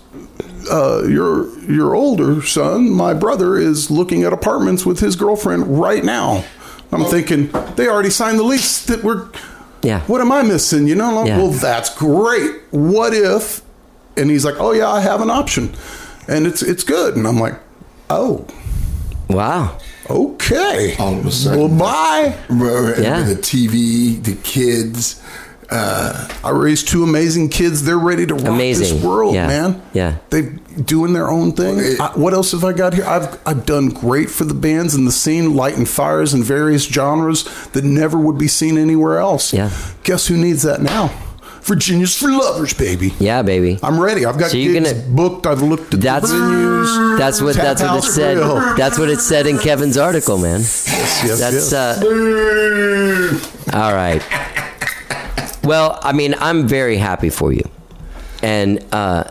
[0.70, 6.04] uh, your your older son, my brother, is looking at apartments with his girlfriend right
[6.04, 6.44] now.
[6.90, 8.84] I'm thinking they already signed the lease.
[8.86, 9.28] That we're
[9.84, 10.00] Yeah.
[10.06, 10.86] What am I missing?
[10.86, 11.14] You know?
[11.14, 11.38] Like, Yeah.
[11.38, 12.50] Well, that's great.
[12.70, 13.60] What if?
[14.16, 15.74] And he's like, Oh yeah, I have an option,
[16.28, 17.16] and it's it's good.
[17.16, 17.54] And I'm like,
[18.10, 18.46] Oh,
[19.28, 19.78] Wow.
[20.10, 20.96] okay.
[20.98, 21.58] All of a sudden.
[21.58, 22.36] well, bye.
[22.50, 23.22] Yeah.
[23.24, 25.20] The TV, the kids.
[25.70, 27.84] Uh, I raised two amazing kids.
[27.84, 28.96] They're ready to rock Amazing.
[28.96, 29.46] this world, Yeah.
[29.46, 29.82] man.
[29.94, 30.16] Yeah.
[30.30, 30.50] They
[30.82, 31.78] doing their own thing.
[31.78, 33.04] It- I, what else have I got here?
[33.06, 37.44] I've I've done great for the bands in the scene, lighting fires in various genres
[37.72, 39.52] that never would be seen anywhere else.
[39.52, 39.70] Yeah.
[40.02, 41.10] Guess who needs that now?
[41.62, 43.14] Virginia's for lovers, baby.
[43.18, 43.78] Yeah, baby.
[43.82, 44.26] I'm ready.
[44.26, 45.46] I've got So you're gigs gonna- booked.
[45.46, 47.18] I've looked at That's the venues.
[47.18, 48.36] that's what that's what it said.
[48.36, 48.76] Grill.
[48.76, 50.60] That's what it said in Kevin's article, man.
[50.60, 51.72] Yes, yes, That's yes.
[51.72, 53.40] uh
[53.72, 54.22] all right.
[55.64, 57.66] Well, I mean, I'm very happy for you.
[58.42, 59.24] And uh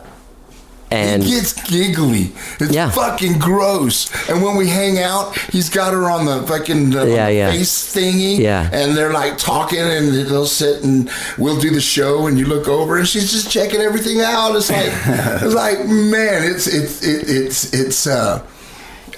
[0.96, 2.32] and he gets giggly.
[2.60, 2.90] It's Yeah.
[2.90, 4.08] fucking gross.
[4.28, 7.50] And when we hang out, he's got her on the fucking uh, Yeah, yeah.
[7.50, 8.38] face thingy.
[8.38, 8.68] Yeah.
[8.72, 12.68] And they're like talking, and they'll sit and we'll do the show, and you look
[12.68, 14.54] over, and she's just checking everything out.
[14.56, 14.92] It's like,
[15.42, 18.06] it's like, man, it's it's it, it's it's.
[18.06, 18.42] uh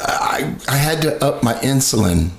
[0.01, 2.31] I I had to up my insulin.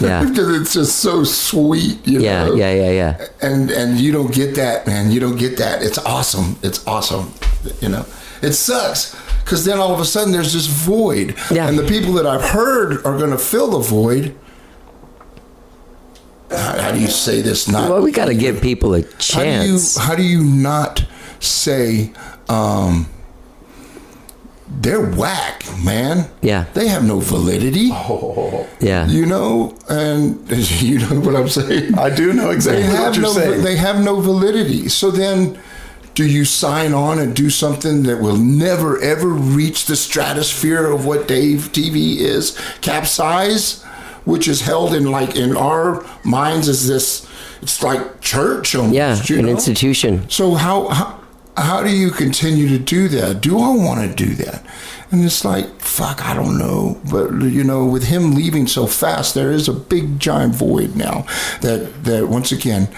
[0.00, 0.24] Yeah.
[0.28, 2.54] because it's just so sweet, you yeah, know.
[2.54, 3.26] yeah, yeah, yeah.
[3.42, 7.32] and and you don't get that man you don't get that it's awesome it's awesome
[7.82, 8.04] you know
[8.44, 11.68] it sucks because then all of a sudden there's this void Yeah.
[11.68, 14.34] and the people that i've heard are going to fill the void
[16.50, 19.06] how, how do you say this not Well, we got to give people a how
[19.06, 19.96] do you chance.
[19.96, 21.04] how do you not
[21.40, 22.12] say
[22.48, 23.08] um
[24.80, 26.64] they're whack man Yeah.
[26.74, 28.66] they have no validity Oh.
[28.80, 29.06] Yeah.
[29.08, 30.48] you know and
[30.82, 33.62] you know what i'm saying I do know they exactly what you're no saying.
[33.62, 34.88] they have no validity.
[34.88, 35.58] So then
[36.14, 41.04] do you sign on and do something that will never ever reach the stratosphere of
[41.04, 42.52] what Dave TV is?
[42.80, 43.82] Capzeyez,
[44.24, 47.26] which is held in like in our minds as this
[47.62, 49.50] it's like church almost, Yeah, an know?
[49.52, 50.28] institution.
[50.28, 51.20] So how, how
[51.56, 53.40] how do you continue to do that?
[53.40, 54.66] Do I want to do that?
[55.12, 57.00] And it's like, fuck, I don't know.
[57.10, 61.26] But you know, with him leaving so fast, there is a big giant void now
[61.60, 62.88] that that once again,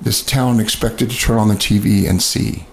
[0.00, 2.66] this town expected to turn on the TV and see.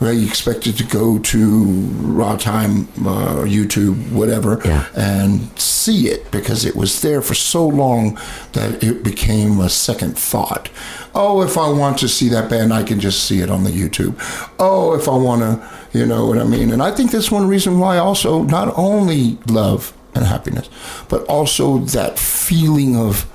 [0.00, 1.54] Right, you expected to go to
[2.00, 4.84] Raw Time, uh, YouTube, whatever, Yeah.
[4.94, 8.16] and see it because it was there for so long
[8.52, 10.68] that it became a second thought.
[11.14, 13.70] Oh, if I want to see that band, I can just see it on the
[13.70, 14.14] YouTube.
[14.58, 15.60] Oh, if I want to,
[15.98, 16.70] you know what I mean?
[16.72, 20.68] And I think that's one reason why also not only love and happiness,
[21.08, 23.26] but also that feeling of,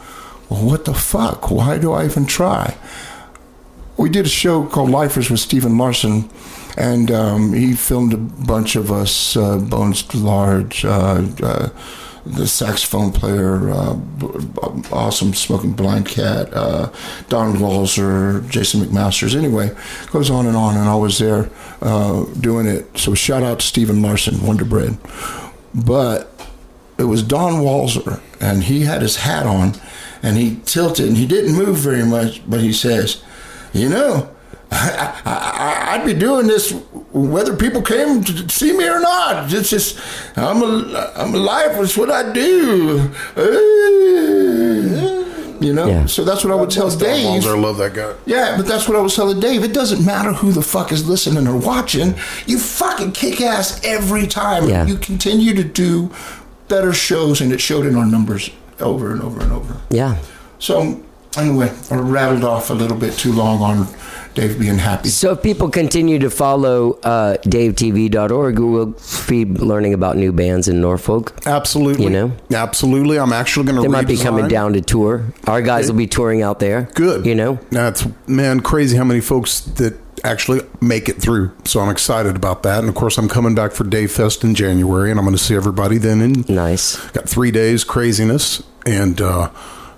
[0.49, 1.51] well, what the fuck?
[1.51, 2.75] Why do I even try?
[4.03, 6.29] We did a show called Lifers with Stephen Larson,
[6.75, 11.69] and um, he filmed a bunch of us, uh, Bones Large, uh, uh,
[12.25, 13.97] the saxophone player, uh,
[14.91, 16.91] awesome Smoking Blind Cat, uh,
[17.29, 19.37] Don Walzer, Jason McMasters.
[19.37, 19.73] Anyway,
[20.11, 21.49] goes on and on, and I was there
[21.81, 22.97] uh, doing it.
[22.97, 24.97] So shout out to Stephen Larson, Wonder Bread.
[25.73, 26.29] But
[26.97, 29.75] it was Don Walzer, and he had his hat on,
[30.21, 33.23] and he tilted, and he didn't move very much, but he says,
[33.74, 34.30] "You know,
[34.71, 36.71] I, I, I'd be doing this
[37.11, 39.51] whether people came to see me or not.
[39.53, 39.99] It's just
[40.36, 41.71] I'm a I'm a life.
[41.78, 43.11] It's what I do."
[45.61, 46.05] You know, Yeah.
[46.07, 47.45] so that's what I would tell Dave.
[47.45, 48.13] I love that guy.
[48.26, 49.63] Yeah, but that's what I was telling Dave.
[49.63, 52.15] It doesn't matter who the fuck is listening or watching.
[52.45, 54.67] You fucking kick ass every time.
[54.67, 54.86] Yeah.
[54.86, 56.11] You continue to do
[56.67, 58.49] better shows, and it showed in our numbers
[58.82, 59.78] over and over and over.
[59.89, 60.17] Yeah.
[60.59, 61.01] So
[61.38, 63.88] anyway, I rattled off a little bit too long on
[64.36, 65.09] Dave being happy.
[65.09, 68.95] So if people continue to follow uh, DaveTV.org, we'll
[69.27, 71.39] be learning about new bands in Norfolk.
[71.45, 72.05] Absolutely.
[72.05, 72.31] You know?
[72.53, 73.19] Absolutely.
[73.19, 75.25] I'm actually going to They might be coming down to tour.
[75.45, 76.84] Our guys will be touring out there.
[76.95, 77.25] Good.
[77.25, 77.59] You know?
[77.69, 81.51] That's, man, crazy how many folks that actually make it through.
[81.65, 82.79] So I'm excited about that.
[82.79, 85.43] And of course, I'm coming back for Dave Fest in January, and I'm going to
[85.43, 86.21] see everybody then.
[86.21, 86.95] In Nice.
[87.11, 89.49] got three days craziness, and uh,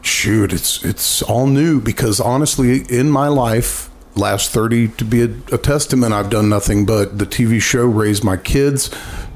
[0.06, 5.30] shoot, it's it's all new because honestly, in my life, last 30 to be a,
[5.52, 8.90] a testament, I've done nothing but the TV show, raise my kids,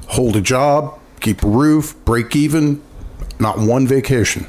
[0.08, 2.80] hold a job, keep a roof, break even,
[3.38, 4.46] not one vacation,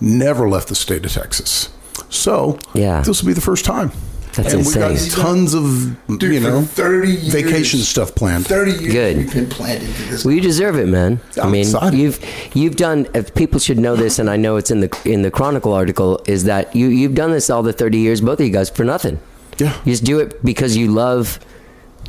[0.00, 1.68] never left the state of Texas.
[2.08, 3.00] So Yeah.
[3.02, 3.90] this will be the first time.
[4.34, 5.22] That's and we got insane.
[5.22, 8.46] tons of Dude, you know 30 years, vacation stuff planned.
[8.46, 9.16] 30 years Good.
[9.18, 10.24] we've been planted to this.
[10.24, 11.20] Well, you deserve it, man.
[11.36, 11.98] I I'm mean, excited.
[11.98, 12.18] you've
[12.54, 13.06] you've done.
[13.14, 16.20] If people should know this, and I know it's in the in the Chronicle article,
[16.26, 18.84] is that you you've done this all the thirty years, both of you guys, for
[18.84, 19.20] nothing.
[19.58, 19.76] Yeah.
[19.84, 21.38] You just do it because you love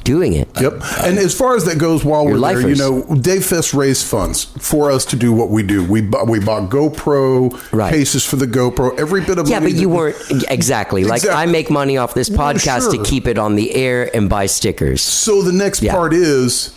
[0.04, 0.48] doing it.
[0.60, 0.74] Yep.
[1.04, 4.06] And as far as that goes, while Your we're there, you know, Dave Fest raised
[4.06, 5.84] funds for us to do what we do.
[5.84, 7.92] We bu- we bought GoPro Right.
[7.94, 8.98] cases for the GoPro.
[9.00, 10.16] Every bit of Yeah, money but you weren't
[10.50, 14.10] exactly like I make money off this Well, podcast to keep it on the air
[14.16, 15.02] and buy stickers.
[15.02, 15.94] So the next Yeah.
[15.94, 16.72] part is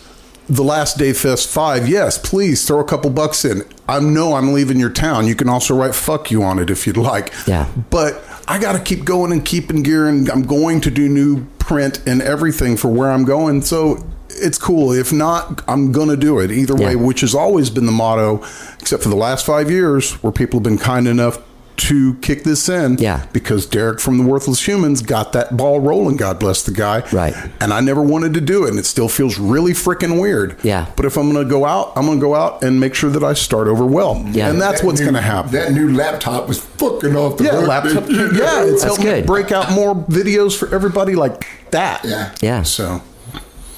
[0.49, 1.87] the last Dave Fest five.
[1.89, 3.63] Yes, please throw a couple bucks in.
[3.89, 5.27] I know I'm leaving your town.
[5.27, 7.33] You can also write "fuck you" on it if you'd like.
[7.45, 7.65] Yeah.
[7.89, 11.45] But I got to keep going and keeping gear, and I'm going to do new
[11.59, 13.61] print and everything for where I'm going.
[13.61, 14.91] So it's cool.
[14.93, 16.95] If not, I'm gonna do it either way, Yeah.
[16.95, 18.41] which has always been the motto,
[18.79, 21.39] except for the last five years, where people have been kind enough
[21.77, 22.97] to kick this in.
[22.97, 23.25] Yeah.
[23.33, 26.17] Because Derek from the Worthless Humans got that ball rolling.
[26.17, 27.01] God bless the guy.
[27.11, 27.33] Right.
[27.61, 30.57] And I never wanted to do it, and it still feels really freaking weird.
[30.63, 30.91] Yeah.
[30.95, 33.09] But if I'm going to go out, I'm going to go out and make sure
[33.11, 34.15] that I start over well.
[34.31, 34.49] Yeah.
[34.49, 35.51] And that's That what's going to happen.
[35.51, 38.09] That new laptop was fucking off the yeah, hook, laptop.
[38.09, 42.03] Yeah, it's That's helping me break out more videos for everybody like that.
[42.03, 42.33] Yeah.
[42.41, 43.01] Yeah, So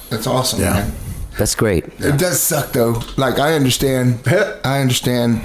[0.08, 0.72] That's awesome, Yeah.
[0.72, 0.92] man.
[1.38, 1.84] that's great.
[1.98, 3.02] It does suck though.
[3.16, 4.20] Like I understand.
[4.64, 5.42] I understand.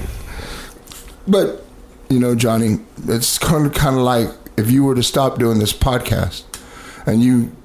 [1.28, 1.64] But
[2.10, 5.60] you know, Johnny, it's kind of kind of like if you were to stop doing
[5.60, 6.43] this podcast,
[7.06, 7.56] and you,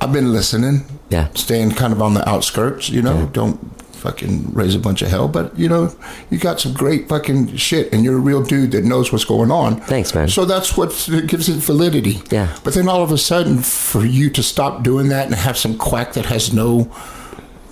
[0.00, 0.84] I've been listening.
[1.08, 1.28] Yeah.
[1.34, 2.88] Staying kind of on the outskirts.
[2.88, 3.58] You know, don't
[3.96, 5.28] fucking raise a bunch of hell.
[5.28, 5.94] But you know,
[6.30, 9.50] you got some great fucking shit, and you're a real dude that knows what's going
[9.50, 9.80] on.
[9.82, 10.28] Thanks, man.
[10.28, 10.90] So that's what
[11.26, 12.20] gives it validity.
[12.30, 12.56] Yeah.
[12.64, 15.76] But then all of a sudden, for you to stop doing that and have some
[15.76, 16.92] quack that has no,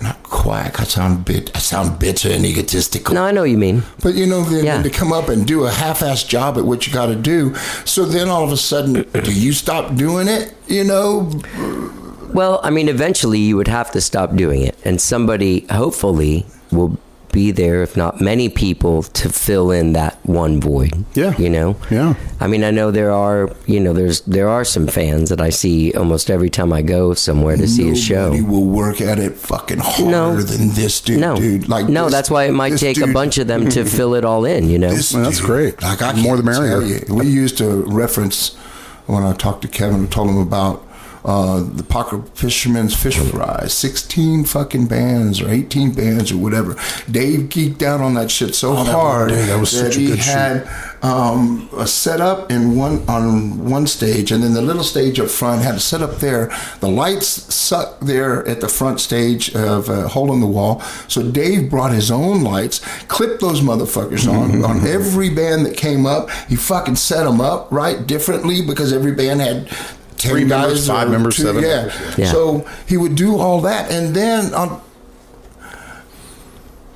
[0.01, 0.79] not quack.
[0.79, 1.51] I sound bit.
[1.55, 3.13] I sound bitter and egotistical.
[3.15, 3.83] No, I know what you mean.
[4.01, 4.81] But you know, then Yeah.
[4.81, 7.53] to come up and do a half-assed job at what you got to do.
[7.85, 10.53] So then all of a sudden, do you stop doing it?
[10.67, 11.29] You know,
[12.33, 16.97] Well, I mean, eventually you would have to stop doing it, and somebody, hopefully, will
[17.35, 21.05] be there, if not many people, to fill in that one void.
[21.13, 21.37] Yeah.
[21.37, 21.75] you know.
[21.91, 22.15] Yeah.
[22.39, 25.49] I mean, I know there are, you know, there's there are some fans that I
[25.51, 28.29] see almost every time I go somewhere to see a show.
[28.29, 30.41] nobody will work at it fucking harder No.
[30.41, 31.19] than this dude.
[31.19, 31.67] No, dude.
[31.69, 34.15] Like no, this- that's why it might this take a bunch of them to fill
[34.15, 34.69] it all in.
[34.69, 34.89] You know.
[34.93, 35.81] This Well, that's dude, great.
[35.83, 37.01] Like I More can't the merrier.
[37.09, 38.55] We used to reference
[39.07, 40.05] when I talked to Kevin.
[40.05, 40.83] I told him about
[41.25, 43.65] uh, the Parker Fisherman's Fish Fry.
[43.67, 46.75] Sixteen fucking bands or eighteen bands or whatever.
[47.09, 50.07] Dave geeked out on that shit so that- hard dude, that was such a he
[50.07, 50.31] good shoot.
[50.31, 50.69] had
[51.01, 55.61] um, a setup in one on one stage, and then the little stage up front
[55.63, 56.51] had a setup there.
[56.79, 60.81] The lights suck there at the front stage of a hole in the wall.
[61.07, 66.05] So Dave brought his own lights, clipped those motherfuckers on on every band that came
[66.05, 66.29] up.
[66.49, 69.69] He fucking set them up right differently because every band had.
[70.17, 71.87] 10 Three members, five or members, two- seven yeah.
[71.87, 72.31] members, yeah.
[72.31, 74.81] So he would do all that, and then on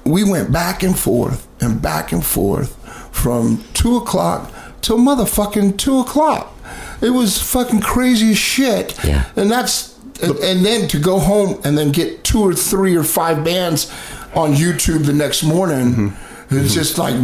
[0.05, 2.75] we went back and forth and back and forth
[3.15, 4.51] from two o'clock
[4.81, 6.55] till motherfucking two o'clock.
[7.01, 8.97] It was fucking crazy as shit.
[9.03, 9.25] Yeah.
[9.35, 13.03] And that's and, and then to go home and then get two or three or
[13.03, 13.91] five bands
[14.33, 15.93] on YouTube the next morning.
[15.93, 16.57] Mm-hmm.
[16.57, 17.15] It's just like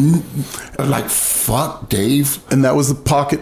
[0.78, 2.40] like fuck, Dave.
[2.52, 3.42] and that was the pocket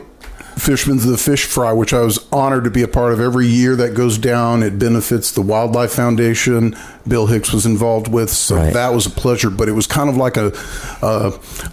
[0.57, 3.47] Fishman's of the Fish Fry, which I was honored to be a part of every
[3.47, 4.63] year that goes down.
[4.63, 6.75] It benefits the Wildlife Foundation.
[7.07, 8.71] Bill Hicks was involved with, so Right.
[8.73, 9.49] that was a pleasure.
[9.49, 10.53] But it was kind of like a,
[11.01, 11.31] uh,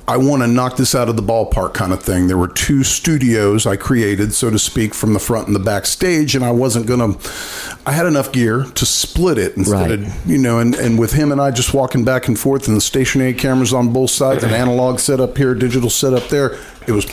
[0.08, 2.26] I want to knock this out of the ballpark kind of thing.
[2.26, 5.86] There were two studios I created, so to speak, from the front and the back
[5.86, 7.14] stage, and I wasn't gonna.
[7.86, 9.90] I had enough gear to split it instead Right.
[9.92, 12.76] of you know, and, and with him and I just walking back and forth, and
[12.76, 16.56] the stationary cameras on both sides, an analog setup here, digital setup there.
[16.88, 17.06] It was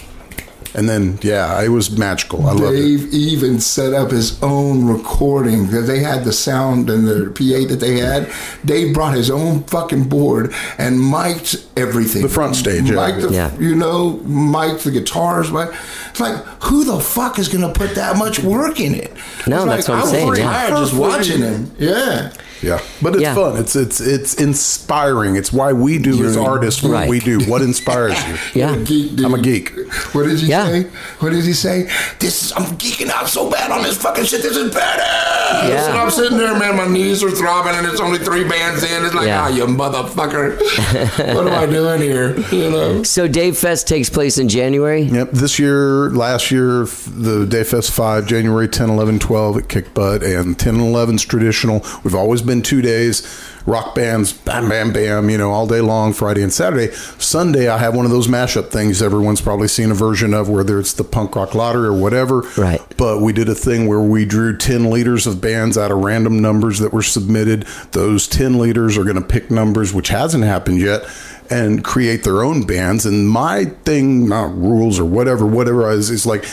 [0.73, 2.45] And then, yeah, it was magical.
[2.47, 2.77] I love it.
[2.77, 7.67] Dave even set up his own recording that they had the sound and the PA
[7.69, 8.31] that they had.
[8.65, 12.21] Dave brought his own fucking board and mic'd everything.
[12.21, 12.95] The front stage, yeah.
[13.07, 13.57] Mic'd the, Yeah.
[13.57, 15.49] you know, mic'd the guitars.
[15.49, 15.73] But
[16.09, 19.11] it's like, who the fuck is gonna put that much work in it?
[19.47, 20.51] No, It's that's like, what I'm I was saying, already yeah.
[20.51, 21.71] tired just watching him.
[21.79, 22.33] Yeah.
[22.61, 23.35] Yeah, but it's Yeah.
[23.35, 23.57] fun.
[23.57, 25.35] It's it's it's inspiring.
[25.35, 27.09] It's why we do as You're- artists what Right.
[27.09, 27.39] we do.
[27.41, 28.33] What inspires you?
[28.61, 28.71] Yeah.
[28.73, 29.25] You're a geek, dude.
[29.25, 29.73] I'm a geek.
[30.13, 30.65] What did you Yeah.
[30.67, 30.87] say?
[31.19, 31.87] What did he say?
[32.19, 34.41] This is I'm geeking out so bad on this fucking shit.
[34.41, 35.69] This is badass.
[35.69, 35.89] Yeah.
[35.89, 36.75] And I'm sitting there, man.
[36.77, 39.05] My knees are throbbing, and it's only three bands in.
[39.05, 39.43] It's like, Yeah.
[39.45, 40.57] ah, you motherfucker.
[41.35, 42.37] what am I doing here?
[42.51, 43.03] You know.
[43.03, 45.03] So Dave Fest takes place in January.
[45.03, 45.31] Yep.
[45.31, 49.93] This year, last year, the the Dave Fest 5, January 10, 11, 12 at Kick
[49.93, 51.85] Butt, and 10 and 11's traditional.
[52.03, 53.21] We've always been two days.
[53.67, 56.93] Rock bands, bam, bam, bam, you know, all day long, Friday and Saturday.
[56.93, 60.79] Sunday, I have one of those mashup things everyone's probably seen a version of, whether
[60.79, 62.43] it's the punk rock lottery or whatever.
[62.57, 62.81] Right.
[62.97, 66.41] But we did a thing where we drew 10 leaders of bands out of random
[66.41, 67.63] numbers that were submitted.
[67.91, 71.03] Those 10 leaders are going to pick numbers, which hasn't happened yet,
[71.49, 73.05] and create their own bands.
[73.05, 76.45] And my thing, not rules or whatever, whatever is, is like,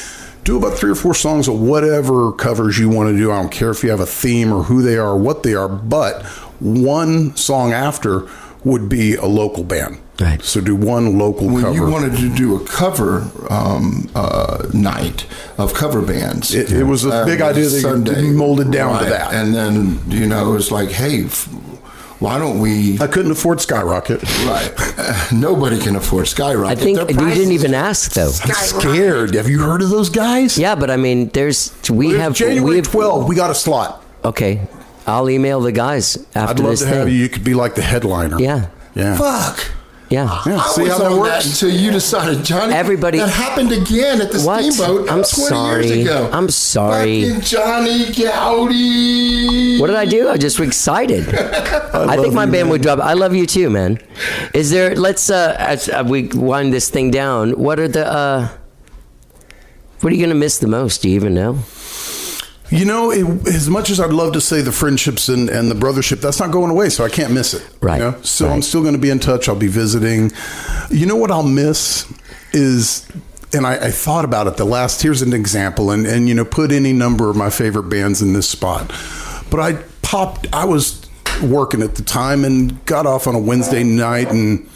[0.45, 3.33] do about three or four songs of whatever covers you want to do.
[3.33, 5.55] I don't care if you have a theme or who they are or what they
[5.55, 6.23] are, but
[6.61, 8.29] one song after
[8.63, 9.99] would be a local band.
[10.21, 10.41] Right.
[10.43, 11.75] So do one local When cover.
[11.75, 15.27] you wanted to do a cover um, uh, night
[15.59, 19.11] of cover bands, It- it was a uh, big idea that you molded down to
[19.11, 19.35] that.
[19.35, 21.49] and then you know it was like, hey, f-
[22.25, 22.99] why don't we?
[23.01, 24.23] I couldn't afford Skyrocket.
[24.47, 26.79] Right, uh, nobody can afford Skyrocket.
[26.79, 28.31] I think Their you didn't even ask though.
[28.31, 28.75] Skyrocket.
[28.75, 29.35] I'm scared.
[29.35, 30.57] Have you heard of those guys?
[30.57, 33.55] Yeah, but I mean, there's we Well, have January we have, 12, we got a
[33.55, 34.03] slot.
[34.25, 34.67] Okay,
[35.07, 36.95] I'll email the guys after I'd after love this to thing.
[36.95, 37.15] have you.
[37.17, 38.41] You could be like the headliner.
[38.41, 39.19] Yeah, Yeah.
[39.19, 39.71] Fuck.
[40.11, 40.43] Yeah.
[40.47, 40.59] Yeah.
[40.59, 41.47] I See was how that on works?
[41.47, 42.75] until you decided, Johnny.
[42.75, 44.63] Everybody- that happened again at the What?
[44.63, 45.09] steamboat.
[45.09, 45.87] I'm 20 sorry.
[45.87, 46.31] Years ago.
[46.33, 47.23] I'm sorry.
[47.25, 49.79] Fucking Johnny Goudie.
[49.81, 50.29] What did I do?
[50.29, 51.27] I just was excited.
[51.35, 52.69] I, think my you, band man.
[52.69, 52.99] would drop.
[53.01, 53.99] I love you too, man.
[54.53, 54.95] Is there?
[54.95, 57.53] Let's uh, as uh, we wind this thing down.
[57.53, 58.07] What are the?
[58.07, 58.49] uh
[60.01, 61.03] What are you gonna miss the most?
[61.03, 61.59] Do you even know?
[62.71, 65.75] You know, it, as much as I'd love to say the friendships and, and the
[65.75, 67.69] brothership, that's not going away, so I can't miss it.
[67.81, 68.21] Right, You know?
[68.23, 69.49] So I'm still going to be in touch.
[69.49, 70.33] I'll be visiting.
[70.91, 72.11] You know what I'll miss
[72.53, 73.07] is,
[73.53, 76.45] and I, I thought about it the last, here's an example, and, and, you know,
[76.45, 78.89] put any number of my favorite bands in this spot.
[79.51, 81.07] But I popped, I was
[81.43, 84.69] working at the time and got off on a Wednesday night, and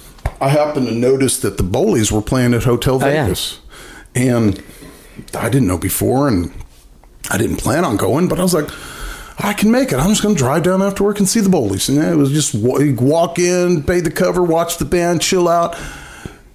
[0.43, 3.25] I happened to notice that the Bowleys were playing at Hotel Oh, yeah.
[3.25, 3.61] Vegas.
[4.15, 4.63] And
[5.35, 6.53] I didn't know before, and
[7.31, 8.69] I didn't plan on going, but I was like,
[9.39, 9.97] I can make it.
[9.99, 11.89] I'm just going to drive down after work and see the Bowleys.
[11.89, 15.77] And it was just walk in, pay the cover, watch the band, chill out.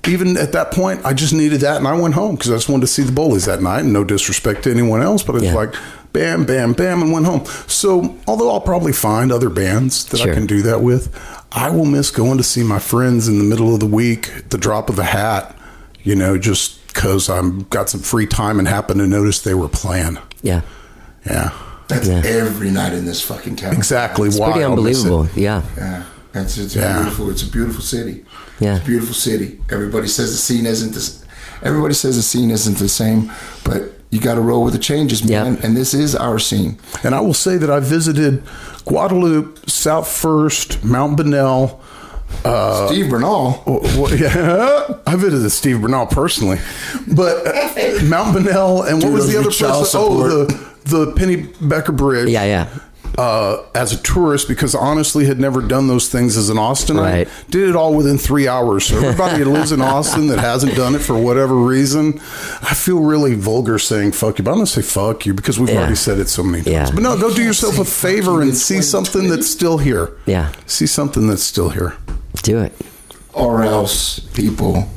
[0.05, 2.67] Even at that point, I just needed that, and I went home because I just
[2.67, 3.81] wanted to see the Bowleys that night.
[3.81, 5.53] And no disrespect to anyone else, but it's Yeah.
[5.53, 5.73] like,
[6.11, 7.43] bam, bam, bam, and went home.
[7.67, 10.31] So, although I'll probably find other bands that Sure.
[10.31, 11.07] I can do that with,
[11.53, 14.49] I will miss going to see my friends in the middle of the week, at
[14.49, 15.55] the drop of a hat.
[16.03, 19.69] You know, just because I'm got some free time and happened to notice they were
[19.69, 20.17] playing.
[20.43, 20.61] Yeah,
[21.25, 21.49] Yeah.
[21.87, 22.21] That's Yeah.
[22.25, 23.73] every night in this fucking town.
[23.73, 24.77] Exactly why pretty I'll it.
[24.77, 25.27] unbelievable.
[25.35, 26.03] Yeah, Yeah,
[26.35, 26.95] it's, it's Yeah.
[27.01, 27.29] beautiful.
[27.31, 28.23] It's a beautiful city.
[28.59, 28.75] Yeah.
[28.75, 29.59] it's a beautiful city.
[29.71, 31.19] Everybody says the scene isn't this.
[31.63, 33.31] Everybody says the scene isn't the same,
[33.63, 33.81] but
[34.11, 35.53] you got to roll with the changes, man.
[35.55, 35.65] Yeah.
[35.65, 36.77] And this is our scene.
[37.03, 38.43] And I will say that I visited
[38.85, 41.79] Guadalupe, South First, Mount Bonnell.
[42.45, 43.63] Uh, Steve Bernal.
[43.65, 46.59] well, yeah, I visited Steve Bernal personally,
[47.15, 49.95] but uh, Mount Bonnell and what Dude, was the other place?
[49.95, 52.29] Oh, the the Penny Becker Bridge.
[52.29, 52.79] yeah, yeah.
[53.15, 56.99] Uh, as a tourist, because honestly had never done those things as an Austinite.
[56.99, 57.29] Right.
[57.51, 58.85] Did it all within three hours.
[58.87, 62.15] So everybody that lives in Austin that hasn't done it for whatever reason,
[62.63, 65.69] I feel really vulgar saying fuck you, but I'm gonna say fuck you because we've
[65.69, 65.81] Yeah.
[65.81, 66.73] already said it so many times.
[66.73, 66.89] Yeah.
[66.91, 70.17] But no, go do yourself a favor you and see something that's still here.
[70.25, 70.51] Yeah.
[70.65, 71.93] See something that's still here.
[72.41, 72.73] Do it.
[73.33, 74.87] or else people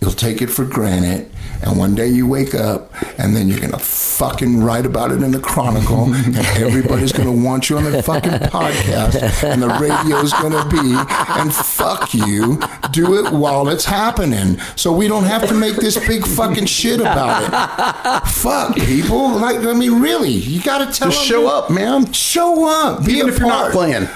[0.00, 1.28] you'll take it for granted
[1.64, 2.90] and one day you wake up
[3.20, 7.70] and then you're gonna fucking write about it in the chronicle and everybody's gonna want
[7.70, 10.96] you on the fucking podcast and the radio's gonna be
[11.40, 12.58] and fuck you
[12.90, 16.98] do it while it's happening so we don't have to make this big fucking shit
[16.98, 21.70] about it fuck people like i mean really you gotta tell Just them show up,
[21.70, 22.12] man.
[22.12, 24.08] show up be Even a if you're not playing.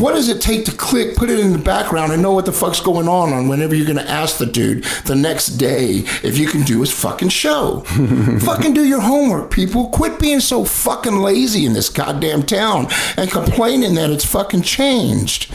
[0.00, 2.52] What does it take to click, put it in the background, and know what the
[2.52, 3.32] fuck's going on?
[3.32, 6.80] On whenever you're going to ask the dude the next day if you can do
[6.80, 7.80] his fucking show.
[8.40, 9.88] fucking do your homework, people.
[9.88, 15.52] Quit being so fucking lazy in this goddamn town and complaining that it's fucking changed.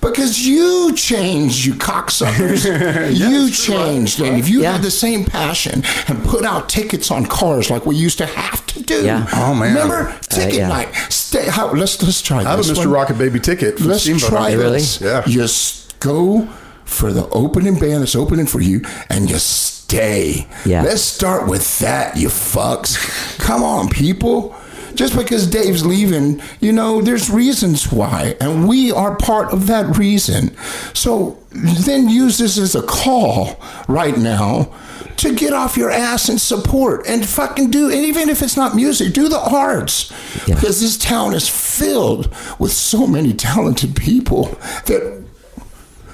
[0.00, 2.64] Because you changed, you cocksuckers.
[3.18, 4.20] you changed.
[4.20, 4.72] And if you Yeah.
[4.72, 8.64] had the same passion and put out tickets on cars like we used to have
[8.66, 9.04] to do.
[9.04, 9.26] Yeah.
[9.34, 9.74] Oh, man.
[9.74, 10.08] Remember?
[10.10, 10.68] Uh, ticket yeah.
[10.68, 10.94] night.
[11.10, 12.76] Stay how let's let's try I have a Mr.
[12.78, 12.90] one.
[12.90, 13.78] Rocket Baby ticket.
[13.78, 14.28] from Let's Steamboat.
[14.28, 14.78] try Really?
[14.78, 15.00] this.
[15.00, 15.22] Yeah.
[15.26, 16.46] You s- go
[16.84, 20.46] for the opening band that's opening for you and you stay.
[20.64, 20.82] Yeah.
[20.82, 23.38] Let's start with that, you fucks.
[23.38, 24.54] Come on, people.
[24.96, 29.96] Just because Dave's leaving, you know, there's reasons why, and we are part of that
[29.96, 30.56] reason.
[30.94, 34.74] So then use this as a call right now
[35.18, 38.74] to get off your ass and support and fucking do, and even if it's not
[38.74, 40.12] music, do the arts.
[40.46, 40.54] Yeah.
[40.54, 44.44] Because this town is filled with so many talented people
[44.86, 45.24] that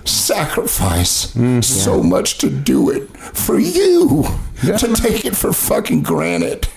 [0.04, 4.24] sacrifice mm, so much to do it for you
[4.62, 6.68] to take it for fucking granted.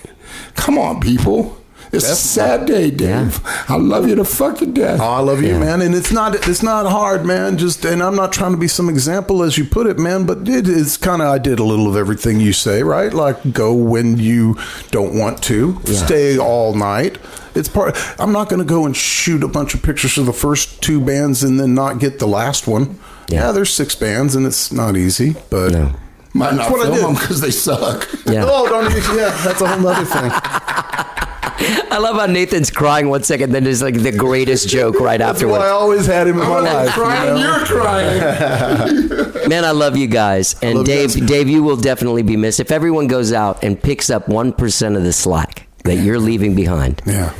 [0.54, 1.56] Come on, people.
[1.96, 3.40] It's a sad day, Dave.
[3.68, 5.00] I love you to fucking death.
[5.00, 7.56] Oh, I love you, man, and it's not it's not hard, man.
[7.58, 10.48] Just and I'm not trying to be some example as you put it, man, but
[10.48, 13.12] it is kind of I did a little of everything you say, right?
[13.12, 14.56] Like go when you
[14.90, 17.18] don't want to, stay all night.
[17.54, 17.96] It's part.
[18.20, 21.00] I'm not going to go and shoot a bunch of pictures of the first two
[21.00, 22.98] bands and then not get the last one.
[23.28, 23.46] Yeah.
[23.46, 25.92] Yeah, there's six bands and it's not easy, but No.
[26.34, 27.04] Might not what I film did.
[27.06, 28.06] them because they suck.
[28.26, 28.44] Yeah.
[28.46, 30.30] oh, don't you- yeah, that's a whole other thing.
[31.90, 35.36] I love how Nathan's crying one second, then there's like the greatest joke right That's
[35.36, 35.58] afterwards.
[35.60, 36.86] why I always had him in my I'm life.
[36.86, 37.56] you crying, know?
[37.56, 39.48] you're crying.
[39.48, 40.54] Man, I love you guys.
[40.62, 41.28] And love you Dave, guys.
[41.28, 42.60] Dave, you will definitely be missed.
[42.60, 47.00] If everyone goes out and picks up 1% of the slack that you're leaving behind,
[47.06, 47.32] Yeah.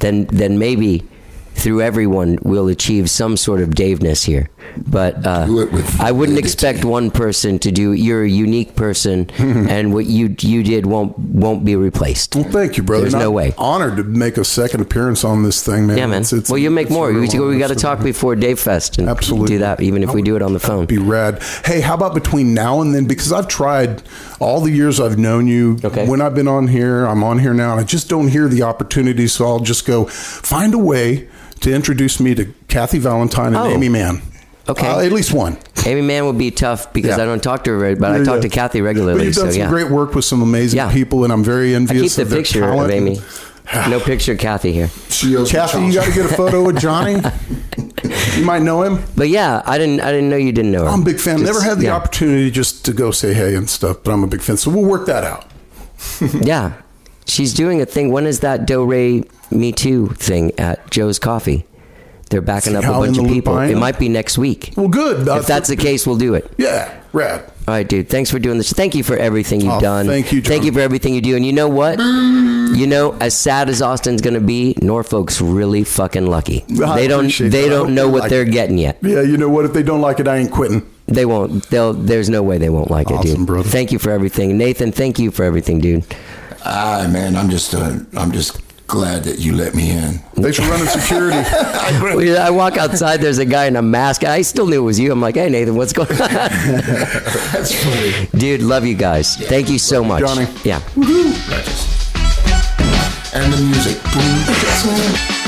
[0.00, 1.06] then then maybe
[1.60, 4.48] through everyone we'll achieve some sort of Daveness here.
[4.76, 7.92] But uh, Do it with I wouldn't expect one person to do.
[7.92, 12.34] You're a unique person, and what you you did won't won't be replaced.
[12.36, 13.02] Well, thank you, brother.
[13.02, 13.54] There's And no I'm way.
[13.58, 15.98] Honored to make a second appearance on this thing, man.
[15.98, 16.22] Yeah, man.
[16.22, 17.12] It's- it's- well, you make more.
[17.12, 19.48] We, we got to talk before Dave Fest and Absolutely.
[19.48, 20.86] do that, even if we do it on the phone.
[20.86, 21.42] Be rad.
[21.64, 23.06] Hey, how about between now and then?
[23.06, 24.02] Because I've tried
[24.38, 25.78] all the years I've known you.
[25.84, 26.06] Okay.
[26.06, 28.62] When I've been on here, I'm on here now, and I just don't hear the
[28.62, 29.26] opportunity.
[29.26, 31.28] So I'll just go find a way
[31.60, 33.66] to introduce me to Kathy Valentine and Oh.
[33.70, 34.22] Aimee Mann.
[34.68, 34.86] Okay.
[34.86, 35.58] Uh, at least one.
[35.84, 37.22] Aimee Mann would be tough because Yeah.
[37.22, 38.40] I don't talk to her, but I talk yeah.
[38.42, 39.24] to Kathy But regularly.
[39.26, 40.92] you've done so some yeah, great work with some amazing Yeah.
[40.92, 42.92] people, and I'm very I envious keep the of their picture of talent.
[42.92, 43.20] Aimee.
[43.88, 44.88] No picture of Kathy here.
[45.10, 47.12] She owes me Kathy, you got to get a photo with Johnny.
[48.36, 49.00] you might know him.
[49.16, 50.00] But yeah, I didn't.
[50.00, 50.90] I didn't know you didn't know her.
[50.90, 51.44] I'm a big fan.
[51.44, 51.94] Never had the yeah.
[51.94, 54.56] opportunity just to go say hey and stuff, but I'm a big fan.
[54.56, 55.46] So we'll work that out.
[56.42, 56.72] Yeah,
[57.26, 58.10] she's doing a thing.
[58.10, 61.66] When is that Do Re Me Too thing at Jo's Coffee?
[62.30, 63.58] They're backing See up a bunch of people.
[63.58, 64.72] It might be next week.
[64.76, 65.26] Well, good.
[65.26, 66.48] If that's the case, we'll do it.
[66.58, 67.40] yeah, rad.
[67.66, 68.08] All right, dude.
[68.08, 68.72] Thanks for doing this.
[68.72, 70.06] Thank you for everything you've Oh, done.
[70.06, 71.34] thank you, Thank you for everything you do.
[71.36, 71.98] And you know what?
[71.98, 76.64] You know, as sad as Austin's going to be, Norfolk's really fucking lucky.
[76.84, 77.36] I they don't.
[77.36, 77.68] They that.
[77.68, 78.52] Don't know you what like they're it.
[78.52, 78.98] getting yet.
[79.02, 79.64] Yeah, you know what?
[79.64, 80.88] If they don't like it, I ain't quitting.
[81.06, 81.64] They won't.
[81.68, 81.92] They'll.
[81.94, 83.44] There's no way they won't like it, dude.
[83.44, 83.68] brother.
[83.68, 84.92] Thank you for everything, Nathan.
[84.92, 86.04] Thank you for everything, dude.
[86.64, 88.60] Ah, man, I'm just, uh, I'm just
[88.90, 90.14] glad that you let me in.
[90.42, 91.38] Thanks for running security.
[91.48, 93.20] I walk outside.
[93.20, 94.24] There's a guy in a mask.
[94.24, 95.12] I still knew it was you.
[95.12, 98.26] I'm like, hey, Nathan, what's going on, That's funny.
[98.36, 98.62] dude?
[98.62, 99.36] Love you guys.
[99.36, 100.46] Thank you so much, Johnny.
[100.64, 100.80] Yeah.
[100.96, 102.12] Righteous.
[103.32, 104.02] And the music.
[104.12, 105.36] Boom.